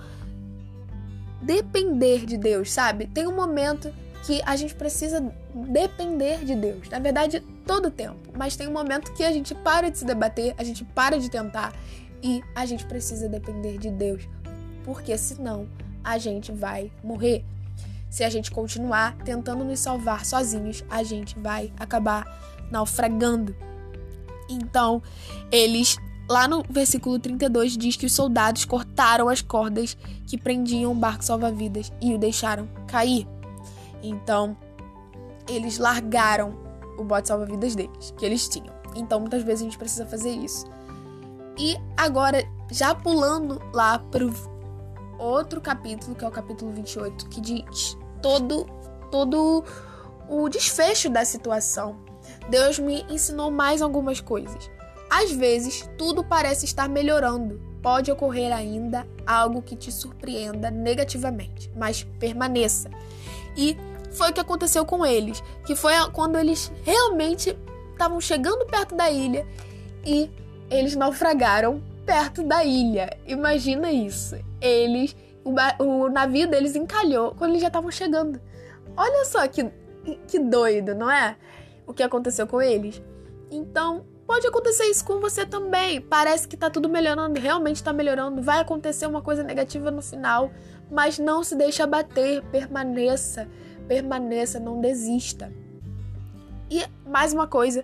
depender 1.42 2.26
de 2.26 2.38
Deus, 2.38 2.72
sabe? 2.72 3.08
Tem 3.08 3.28
um 3.28 3.36
momento 3.36 3.94
que 4.26 4.42
a 4.46 4.56
gente 4.56 4.74
precisa 4.74 5.24
depender 5.54 6.44
de 6.44 6.56
Deus. 6.56 6.90
Na 6.90 7.00
verdade, 7.00 7.42
todo 7.66 7.92
tempo. 7.92 8.32
Mas 8.36 8.56
tem 8.56 8.68
um 8.68 8.74
momento 8.74 9.14
que 9.14 9.24
a 9.24 9.32
gente 9.32 9.54
para 9.54 9.90
de 9.92 10.00
se 10.00 10.06
debater, 10.06 10.56
a 10.58 10.64
gente 10.64 10.84
para 10.84 11.20
de 11.20 11.30
tentar 11.30 11.74
e 12.24 12.42
a 12.56 12.66
gente 12.66 12.86
precisa 12.86 13.30
depender 13.30 13.78
de 13.78 13.92
Deus. 13.92 14.28
Porque 14.84 15.16
senão 15.18 15.68
a 16.04 16.18
gente 16.18 16.52
vai 16.52 16.92
morrer. 17.04 17.46
Se 18.10 18.24
a 18.24 18.30
gente 18.30 18.50
continuar 18.50 19.16
tentando 19.18 19.64
nos 19.64 19.80
salvar 19.80 20.26
sozinhos, 20.26 20.84
a 20.90 21.04
gente 21.04 21.38
vai 21.38 21.72
acabar 21.78 22.26
naufragando. 22.72 23.56
Então, 24.50 25.02
eles 25.52 25.98
lá 26.30 26.48
no 26.48 26.64
versículo 26.70 27.20
32 27.20 27.78
diz 27.78 27.96
que 27.96 28.06
os 28.06 28.14
soldados 28.14 28.66
cortaram 28.66 29.30
as 29.30 29.42
cordas 29.42 29.98
que 30.28 30.38
prendiam 30.38 30.92
o 30.92 30.96
barco 30.96 31.24
salva-vidas 31.24 31.92
e 32.02 32.14
o 32.14 32.18
deixaram 32.18 32.68
cair. 32.88 33.28
Então, 34.02 34.56
eles 35.48 35.78
largaram 35.78 36.58
o 36.98 37.04
bote 37.04 37.28
salva-vidas 37.28 37.76
deles, 37.76 38.14
que 38.18 38.26
eles 38.26 38.48
tinham. 38.48 38.74
Então, 38.96 39.20
muitas 39.20 39.44
vezes 39.44 39.62
a 39.62 39.66
gente 39.66 39.78
precisa 39.78 40.06
fazer 40.06 40.32
isso. 40.32 40.66
E 41.58 41.78
agora, 41.96 42.44
já 42.72 42.94
pulando 42.94 43.62
lá 43.74 44.00
para 44.00 44.26
outro 45.18 45.62
capítulo, 45.62 46.16
que 46.16 46.24
é 46.24 46.28
o 46.28 46.32
capítulo 46.32 46.72
28, 46.72 47.30
que 47.30 47.42
diz 47.42 47.98
todo 48.22 48.66
todo 49.12 49.64
o 50.28 50.50
desfecho 50.50 51.10
da 51.10 51.24
situação. 51.24 51.96
Deus 52.50 52.80
me 52.80 53.06
ensinou 53.10 53.52
mais 53.52 53.82
algumas 53.82 54.20
coisas. 54.20 54.70
Às 55.10 55.32
vezes, 55.32 55.90
tudo 55.98 56.24
parece 56.24 56.66
estar 56.66 56.90
melhorando. 56.90 57.62
Pode 57.82 58.12
ocorrer 58.12 58.52
ainda 58.52 59.08
algo 59.26 59.62
que 59.62 59.76
te 59.76 59.92
surpreenda 59.92 60.72
negativamente, 60.72 61.72
mas 61.76 62.04
permaneça. 62.20 62.90
E 63.56 63.78
foi 64.12 64.32
o 64.32 64.34
que 64.34 64.40
aconteceu 64.40 64.86
com 64.86 65.06
eles, 65.06 65.44
que 65.66 65.76
foi 65.76 65.94
quando 66.12 66.38
eles 66.38 66.72
realmente 66.84 67.56
estavam 67.92 68.20
chegando 68.20 68.66
perto 68.66 68.96
da 68.96 69.10
ilha 69.10 69.46
e 70.06 70.30
eles 70.70 70.96
naufragaram 70.96 71.82
perto 72.06 72.44
da 72.44 72.64
ilha. 72.64 73.16
Imagina 73.28 73.92
isso. 73.92 74.36
Eles 74.60 75.16
o, 75.46 75.84
o 75.84 76.10
navio 76.10 76.48
deles 76.48 76.76
encalhou 76.76 77.36
quando 77.36 77.52
eles 77.52 77.62
já 77.62 77.68
estavam 77.68 77.92
chegando. 77.92 78.42
Olha 78.98 79.24
só 79.26 79.48
que, 79.48 79.70
que 80.28 80.40
doido, 80.40 80.96
não 80.96 81.10
é? 81.10 81.38
O 81.86 81.94
que 81.94 82.02
aconteceu 82.02 82.48
com 82.48 82.62
eles. 82.62 83.02
Então, 83.52 84.06
pode 84.26 84.48
acontecer 84.48 84.86
isso 84.86 85.06
com 85.06 85.20
você 85.20 85.46
também. 85.46 86.02
Parece 86.02 86.48
que 86.48 86.58
tá 86.58 86.70
tudo 86.70 86.90
melhorando, 86.90 87.40
realmente 87.40 87.84
tá 87.84 87.94
melhorando. 87.94 88.42
Vai 88.42 88.60
acontecer 88.60 89.06
uma 89.08 89.22
coisa 89.22 89.44
negativa 89.44 89.92
no 89.92 90.02
final, 90.02 90.52
mas 90.92 91.20
não 91.20 91.44
se 91.44 91.56
deixe 91.56 91.82
abater, 91.82 92.44
permaneça, 92.52 93.48
permaneça, 93.88 94.60
não 94.60 94.82
desista. 94.82 95.52
E 96.70 96.84
mais 97.08 97.34
uma 97.34 97.48
coisa, 97.48 97.84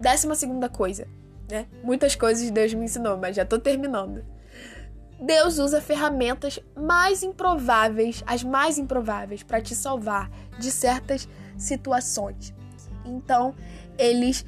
décima 0.00 0.34
segunda 0.34 0.68
coisa, 0.68 1.08
né? 1.50 1.66
Muitas 1.82 2.14
coisas 2.14 2.50
Deus 2.50 2.72
me 2.74 2.84
ensinou, 2.84 3.16
mas 3.16 3.36
já 3.36 3.44
tô 3.44 3.58
terminando. 3.58 4.24
Deus 5.20 5.58
usa 5.58 5.80
ferramentas 5.80 6.60
mais 6.76 7.22
improváveis, 7.22 8.22
as 8.26 8.42
mais 8.42 8.78
improváveis, 8.78 9.42
para 9.42 9.60
te 9.60 9.74
salvar 9.74 10.30
de 10.58 10.70
certas 10.70 11.28
situações. 11.56 12.52
Então, 13.04 13.54
eles 13.96 14.44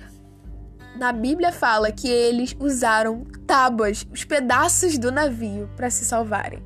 na 0.98 1.12
Bíblia 1.12 1.52
fala 1.52 1.92
que 1.92 2.08
eles 2.08 2.56
usaram 2.58 3.24
tábuas, 3.46 4.06
os 4.10 4.24
pedaços 4.24 4.98
do 4.98 5.12
navio 5.12 5.68
para 5.76 5.90
se 5.90 6.04
salvarem. 6.04 6.62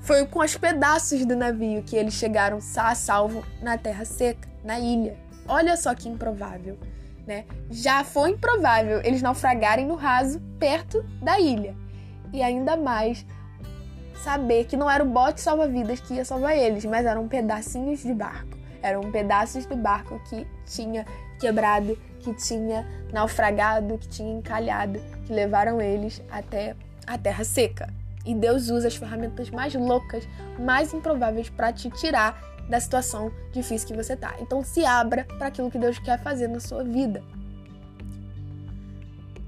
Foi 0.00 0.26
com 0.26 0.40
os 0.40 0.56
pedaços 0.56 1.24
do 1.24 1.36
navio 1.36 1.82
que 1.82 1.96
eles 1.96 2.14
chegaram 2.14 2.58
a 2.76 2.94
salvo 2.94 3.44
na 3.62 3.76
terra 3.78 4.04
seca, 4.04 4.48
na 4.64 4.78
ilha. 4.78 5.16
Olha 5.46 5.76
só 5.76 5.94
que 5.94 6.08
improvável, 6.08 6.78
né? 7.26 7.44
Já 7.70 8.04
foi 8.04 8.30
improvável 8.30 9.00
eles 9.04 9.22
naufragarem 9.22 9.86
no 9.86 9.94
raso 9.94 10.40
perto 10.58 11.02
da 11.22 11.38
ilha. 11.38 11.74
E 12.32 12.42
ainda 12.42 12.76
mais 12.76 13.24
saber 14.22 14.64
que 14.64 14.76
não 14.76 14.90
era 14.90 15.02
o 15.02 15.08
bote 15.08 15.40
salva-vidas 15.40 16.00
que 16.00 16.14
ia 16.14 16.24
salvar 16.24 16.56
eles, 16.56 16.84
mas 16.84 17.06
eram 17.06 17.28
pedacinhos 17.28 18.00
de 18.00 18.12
barco. 18.12 18.58
Eram 18.82 19.10
pedaços 19.10 19.66
do 19.66 19.76
barco 19.76 20.20
que 20.28 20.46
tinha 20.66 21.06
quebrado, 21.38 21.98
que 22.18 22.34
tinha 22.34 22.86
naufragado, 23.12 23.98
que 23.98 24.08
tinha 24.08 24.32
encalhado, 24.32 25.00
que 25.26 25.32
levaram 25.32 25.80
eles 25.80 26.22
até 26.30 26.76
a 27.06 27.16
terra 27.16 27.44
seca. 27.44 27.92
E 28.24 28.34
Deus 28.34 28.68
usa 28.68 28.88
as 28.88 28.96
ferramentas 28.96 29.50
mais 29.50 29.74
loucas, 29.74 30.28
mais 30.58 30.92
improváveis 30.92 31.48
para 31.48 31.72
te 31.72 31.88
tirar 31.90 32.38
da 32.68 32.78
situação 32.78 33.32
difícil 33.52 33.88
que 33.88 33.94
você 33.94 34.14
tá. 34.14 34.34
Então 34.40 34.62
se 34.62 34.84
abra 34.84 35.24
para 35.24 35.46
aquilo 35.46 35.70
que 35.70 35.78
Deus 35.78 35.98
quer 35.98 36.22
fazer 36.22 36.48
na 36.48 36.60
sua 36.60 36.84
vida. 36.84 37.22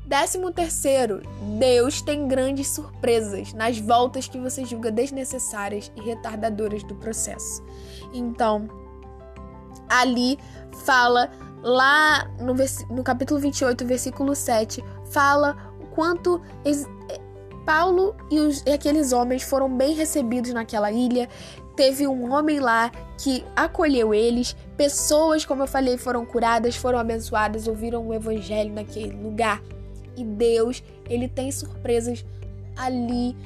Décimo 0.07 0.51
terceiro, 0.51 1.23
Deus 1.59 2.03
tem 2.03 2.27
grandes 2.27 2.67
surpresas 2.69 3.53
nas 3.53 3.79
voltas 3.79 4.27
que 4.27 4.41
você 4.41 4.65
julga 4.65 4.91
desnecessárias 4.91 5.93
e 5.95 6.01
retardadoras 6.01 6.83
do 6.83 6.97
processo. 6.97 7.63
Então, 8.13 8.69
ali 9.89 10.37
fala 10.85 11.31
lá 11.63 12.29
no, 12.39 12.55
no 12.95 13.03
capítulo 13.03 13.41
28, 13.41 13.85
versículo 13.85 14.35
7, 14.35 14.85
fala 15.11 15.75
o 15.81 15.87
quanto 15.87 16.41
Paulo 17.65 18.17
e, 18.31 18.41
os, 18.41 18.63
e 18.67 18.71
aqueles 18.71 19.13
homens 19.13 19.43
foram 19.43 19.69
bem 19.69 19.95
recebidos 19.95 20.53
naquela 20.53 20.91
ilha. 20.91 21.29
Teve 21.77 22.07
um 22.07 22.33
homem 22.33 22.61
lá 22.61 22.91
que 23.19 23.45
acolheu 23.55 24.13
eles. 24.13 24.57
Pessoas, 24.77 25.45
como 25.45 25.63
eu 25.63 25.67
falei, 25.67 25.97
foram 25.97 26.25
curadas, 26.27 26.77
foram 26.77 26.99
abençoadas, 26.99 27.67
ouviram 27.67 28.07
o 28.07 28.15
evangelho 28.15 28.73
naquele 28.73 29.13
lugar. 29.13 29.63
E 30.17 30.25
Deus, 30.25 30.83
ele 31.09 31.29
tem 31.29 31.51
surpresas 31.51 32.25
ali, 32.77 33.37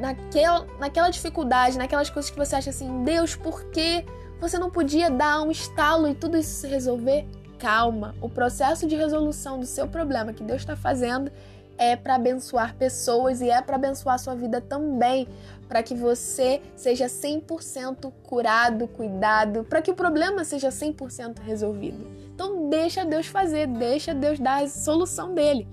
naquela, 0.00 0.66
naquela 0.78 1.10
dificuldade, 1.10 1.76
naquelas 1.76 2.08
coisas 2.10 2.30
que 2.30 2.38
você 2.38 2.56
acha 2.56 2.70
assim: 2.70 3.04
Deus, 3.04 3.34
por 3.34 3.64
que 3.66 4.04
você 4.40 4.58
não 4.58 4.70
podia 4.70 5.10
dar 5.10 5.42
um 5.42 5.50
estalo 5.50 6.08
e 6.08 6.14
tudo 6.14 6.36
isso 6.36 6.60
se 6.60 6.66
resolver? 6.66 7.26
Calma, 7.58 8.14
o 8.20 8.28
processo 8.28 8.86
de 8.86 8.94
resolução 8.94 9.58
do 9.58 9.66
seu 9.66 9.88
problema 9.88 10.32
que 10.32 10.44
Deus 10.44 10.60
está 10.60 10.76
fazendo 10.76 11.30
é 11.76 11.96
para 11.96 12.16
abençoar 12.16 12.74
pessoas 12.76 13.40
e 13.40 13.50
é 13.50 13.60
para 13.62 13.76
abençoar 13.76 14.16
a 14.16 14.18
sua 14.18 14.34
vida 14.34 14.60
também, 14.60 15.28
para 15.68 15.82
que 15.82 15.94
você 15.94 16.60
seja 16.76 17.06
100% 17.06 18.12
curado, 18.22 18.88
cuidado, 18.88 19.64
para 19.64 19.80
que 19.80 19.90
o 19.90 19.94
problema 19.94 20.44
seja 20.44 20.68
100% 20.68 21.40
resolvido. 21.40 22.06
Então 22.34 22.68
deixa 22.68 23.04
Deus 23.04 23.26
fazer, 23.26 23.66
deixa 23.66 24.14
Deus 24.14 24.38
dar 24.38 24.62
a 24.62 24.68
solução 24.68 25.34
dele. 25.34 25.66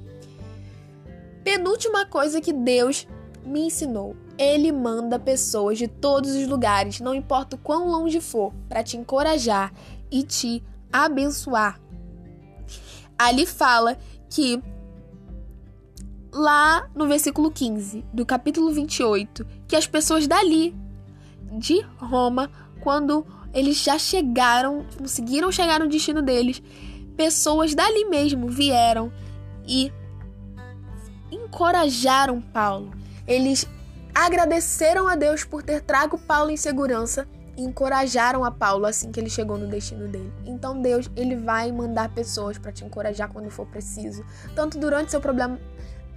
Penúltima 1.43 2.05
coisa 2.05 2.41
que 2.41 2.53
Deus 2.53 3.07
me 3.43 3.67
ensinou. 3.67 4.15
Ele 4.37 4.71
manda 4.71 5.19
pessoas 5.19 5.77
de 5.77 5.87
todos 5.87 6.31
os 6.35 6.47
lugares, 6.47 6.99
não 6.99 7.13
importa 7.13 7.55
o 7.55 7.59
quão 7.59 7.89
longe 7.89 8.19
for, 8.19 8.51
para 8.67 8.83
te 8.83 8.97
encorajar 8.97 9.71
e 10.11 10.23
te 10.23 10.63
abençoar. 11.03 11.79
Ali 13.17 13.45
fala 13.45 13.97
que 14.29 14.61
lá 16.31 16.89
no 16.95 17.07
versículo 17.07 17.49
15 17.49 18.05
do 18.13 18.25
capítulo 18.25 18.71
28 18.71 19.45
que 19.67 19.75
as 19.75 19.87
pessoas 19.87 20.27
dali 20.27 20.75
de 21.57 21.81
Roma, 21.97 22.49
quando 22.81 23.25
eles 23.53 23.81
já 23.81 23.97
chegaram, 23.97 24.85
conseguiram 24.97 25.51
chegar 25.51 25.79
no 25.79 25.87
destino 25.87 26.21
deles, 26.21 26.61
pessoas 27.15 27.73
dali 27.73 28.05
mesmo 28.05 28.49
vieram 28.49 29.11
e 29.65 29.91
encorajaram 31.31 32.41
Paulo. 32.41 32.91
Eles 33.25 33.65
agradeceram 34.13 35.07
a 35.07 35.15
Deus 35.15 35.45
por 35.45 35.63
ter 35.63 35.81
trago 35.81 36.17
Paulo 36.17 36.51
em 36.51 36.57
segurança 36.57 37.27
encorajaram 37.57 38.43
a 38.43 38.51
Paulo 38.51 38.85
assim 38.85 39.11
que 39.11 39.19
ele 39.19 39.29
chegou 39.29 39.57
no 39.57 39.67
destino 39.67 40.07
dele. 40.07 40.31
Então 40.45 40.81
Deus, 40.81 41.09
ele 41.15 41.35
vai 41.35 41.71
mandar 41.71 42.09
pessoas 42.09 42.57
para 42.57 42.71
te 42.71 42.83
encorajar 42.83 43.29
quando 43.29 43.49
for 43.49 43.65
preciso, 43.65 44.25
tanto 44.55 44.77
durante 44.77 45.11
seu 45.11 45.21
problema 45.21 45.59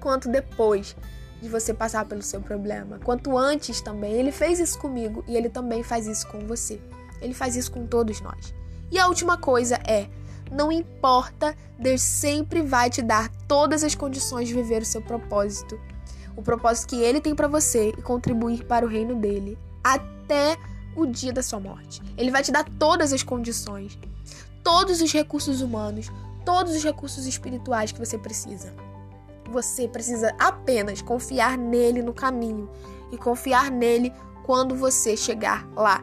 quanto 0.01 0.29
depois 0.29 0.97
de 1.41 1.49
você 1.49 1.73
passar 1.73 2.05
pelo 2.05 2.23
seu 2.23 2.41
problema, 2.41 2.99
quanto 2.99 3.37
antes 3.37 3.81
também. 3.81 4.13
Ele 4.15 4.33
fez 4.33 4.59
isso 4.59 4.79
comigo 4.79 5.25
e 5.29 5.37
ele 5.37 5.49
também 5.49 5.83
faz 5.83 6.07
isso 6.07 6.27
com 6.29 6.41
você. 6.41 6.81
Ele 7.21 7.35
faz 7.35 7.57
isso 7.57 7.71
com 7.71 7.87
todos 7.87 8.21
nós. 8.21 8.55
E 8.91 8.99
a 8.99 9.07
última 9.07 9.37
coisa 9.37 9.77
é: 9.87 10.09
não 10.51 10.73
importa, 10.73 11.55
Deus 11.79 12.01
sempre 12.01 12.63
vai 12.63 12.91
te 12.91 13.03
dar 13.03 13.29
todas 13.47 13.85
as 13.85 13.95
condições 13.95 14.49
de 14.49 14.55
viver 14.55 14.83
o 14.83 14.87
seu 14.87 15.03
propósito, 15.03 15.79
o 16.37 16.43
propósito 16.43 16.89
que 16.89 17.03
ele 17.03 17.21
tem 17.21 17.35
para 17.35 17.49
você 17.49 17.91
e 17.91 18.03
contribuir 18.03 18.65
para 18.65 18.87
o 18.87 18.89
reino 18.89 19.15
dele 19.15 19.59
até 19.83 20.57
o 21.01 21.07
dia 21.07 21.33
da 21.33 21.43
sua 21.43 21.61
morte. 21.61 22.03
Ele 22.17 22.31
vai 22.31 22.43
te 22.43 22.53
dar 22.53 22.65
todas 22.79 23.13
as 23.13 23.23
condições, 23.23 23.99
todos 24.63 25.01
os 25.01 25.13
recursos 25.13 25.61
humanos, 25.61 26.11
todos 26.45 26.75
os 26.75 26.83
recursos 26.83 27.27
espirituais 27.27 27.93
que 27.93 27.99
você 27.99 28.19
precisa. 28.19 28.75
Você 29.51 29.89
precisa 29.89 30.35
apenas 30.39 31.01
confiar 31.01 31.57
nele 31.57 32.03
no 32.03 32.13
caminho 32.13 32.69
e 33.11 33.17
confiar 33.17 33.71
nele 33.71 34.13
quando 34.45 34.75
você 34.75 35.17
chegar 35.17 35.67
lá. 35.77 36.03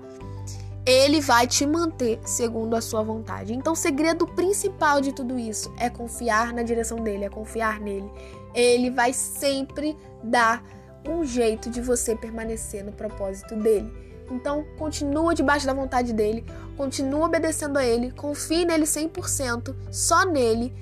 Ele 0.85 1.19
vai 1.19 1.47
te 1.47 1.65
manter 1.65 2.19
segundo 2.23 2.75
a 2.75 2.81
sua 2.81 3.01
vontade. 3.01 3.53
Então, 3.53 3.73
o 3.73 3.75
segredo 3.75 4.27
principal 4.27 5.01
de 5.01 5.11
tudo 5.11 5.37
isso 5.39 5.73
é 5.79 5.89
confiar 5.89 6.53
na 6.53 6.61
direção 6.61 6.99
dele, 6.99 7.25
é 7.25 7.29
confiar 7.29 7.79
nele. 7.79 8.09
Ele 8.53 8.91
vai 8.91 9.11
sempre 9.11 9.97
dar 10.23 10.63
um 11.07 11.23
jeito 11.23 11.69
de 11.69 11.81
você 11.81 12.15
permanecer 12.15 12.83
no 12.83 12.91
propósito 12.91 13.55
dele. 13.55 14.04
Então, 14.31 14.65
continua 14.77 15.35
debaixo 15.35 15.65
da 15.65 15.73
vontade 15.73 16.13
dele, 16.13 16.43
continua 16.75 17.25
obedecendo 17.25 17.77
a 17.77 17.85
ele, 17.85 18.11
confie 18.11 18.65
nele 18.65 18.85
100%, 18.85 19.75
só 19.91 20.25
nele, 20.25 20.73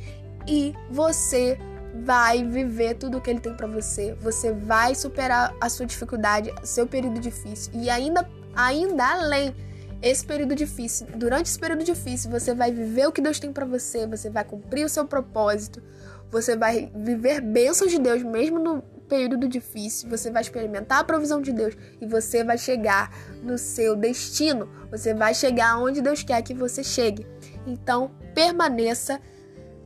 e 0.47 0.73
você 0.89 1.57
vai 1.93 2.43
viver 2.43 2.95
tudo 2.95 3.17
o 3.17 3.21
que 3.21 3.29
ele 3.29 3.39
tem 3.39 3.53
para 3.53 3.67
você. 3.67 4.15
Você 4.21 4.51
vai 4.51 4.95
superar 4.95 5.55
a 5.61 5.69
sua 5.69 5.85
dificuldade, 5.85 6.53
seu 6.63 6.87
período 6.87 7.19
difícil 7.19 7.71
e 7.73 7.89
ainda 7.89 8.27
ainda 8.55 9.05
além 9.05 9.55
esse 10.01 10.25
período 10.25 10.53
difícil. 10.53 11.07
Durante 11.15 11.47
esse 11.47 11.57
período 11.57 11.83
difícil, 11.83 12.29
você 12.29 12.53
vai 12.53 12.71
viver 12.71 13.07
o 13.07 13.11
que 13.11 13.21
Deus 13.21 13.39
tem 13.39 13.53
para 13.53 13.65
você, 13.65 14.05
você 14.05 14.29
vai 14.29 14.43
cumprir 14.43 14.85
o 14.85 14.89
seu 14.89 15.05
propósito, 15.05 15.81
você 16.29 16.57
vai 16.57 16.91
viver 16.93 17.41
bênçãos 17.41 17.91
de 17.91 17.99
Deus 17.99 18.21
mesmo 18.21 18.59
no 18.59 18.83
período 19.13 19.47
difícil, 19.47 20.09
você 20.09 20.31
vai 20.31 20.41
experimentar 20.41 20.97
a 20.97 21.03
provisão 21.03 21.39
de 21.39 21.53
Deus 21.53 21.77
e 22.01 22.07
você 22.07 22.43
vai 22.43 22.57
chegar 22.57 23.15
no 23.43 23.59
seu 23.59 23.95
destino. 23.95 24.67
Você 24.89 25.13
vai 25.13 25.35
chegar 25.35 25.77
onde 25.77 26.01
Deus 26.01 26.23
quer 26.23 26.41
que 26.41 26.51
você 26.51 26.83
chegue. 26.83 27.27
Então, 27.67 28.09
permaneça 28.33 29.21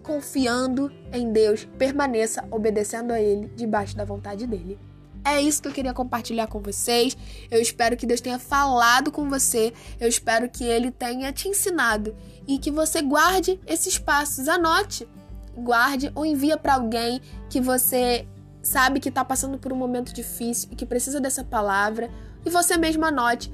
confiando 0.02 0.90
em 1.12 1.30
Deus, 1.34 1.68
permaneça 1.78 2.48
obedecendo 2.50 3.12
a 3.12 3.20
Ele, 3.20 3.52
debaixo 3.54 3.98
da 3.98 4.06
vontade 4.06 4.48
dele. 4.48 4.80
É 5.26 5.42
isso 5.42 5.62
que 5.62 5.68
eu 5.68 5.74
queria 5.74 5.94
compartilhar 5.94 6.48
com 6.48 6.62
vocês. 6.62 7.18
Eu 7.52 7.62
espero 7.62 7.98
que 7.98 8.06
Deus 8.06 8.22
tenha 8.22 8.40
falado 8.40 9.12
com 9.12 9.28
você. 9.28 9.74
Eu 10.00 10.08
espero 10.08 10.50
que 10.50 10.64
Ele 10.64 10.90
tenha 10.90 11.34
te 11.34 11.50
ensinado 11.50 12.16
e 12.48 12.58
que 12.58 12.72
você 12.72 13.02
guarde 13.02 13.60
esses 13.68 14.00
passos. 14.00 14.48
Anote, 14.48 15.06
guarde 15.54 16.10
ou 16.16 16.26
envia 16.26 16.56
para 16.56 16.76
alguém 16.76 17.20
que 17.50 17.60
você 17.60 18.26
sabe 18.68 19.00
que 19.00 19.08
está 19.08 19.24
passando 19.24 19.58
por 19.58 19.72
um 19.72 19.78
momento 19.78 20.14
difícil 20.14 20.68
e 20.72 20.76
que 20.76 20.86
precisa 20.86 21.22
dessa 21.22 21.42
palavra. 21.44 22.10
E 22.46 22.50
você 22.50 22.76
mesmo 22.76 23.06
anote 23.06 23.50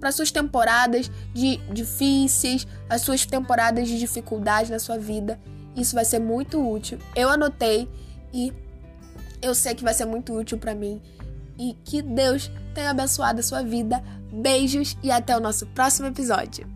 para 0.00 0.10
suas 0.10 0.32
temporadas 0.32 1.10
de 1.34 1.58
difíceis, 1.70 2.66
as 2.88 3.02
suas 3.02 3.26
temporadas 3.26 3.86
de 3.86 3.98
dificuldade 3.98 4.70
na 4.70 4.78
sua 4.78 4.98
vida. 4.98 5.38
Isso 5.76 5.94
vai 5.94 6.06
ser 6.06 6.20
muito 6.20 6.58
útil. 6.66 6.98
Eu 7.14 7.28
anotei 7.28 7.86
e 8.32 8.50
eu 9.42 9.54
sei 9.54 9.74
que 9.74 9.84
vai 9.84 9.92
ser 9.92 10.06
muito 10.06 10.32
útil 10.32 10.56
para 10.56 10.74
mim. 10.74 11.02
E 11.58 11.74
que 11.84 12.00
Deus 12.00 12.50
tenha 12.74 12.90
abençoado 12.90 13.40
a 13.40 13.42
sua 13.42 13.62
vida. 13.62 14.02
Beijos 14.32 14.96
e 15.02 15.10
até 15.10 15.36
o 15.36 15.40
nosso 15.40 15.66
próximo 15.66 16.08
episódio. 16.08 16.66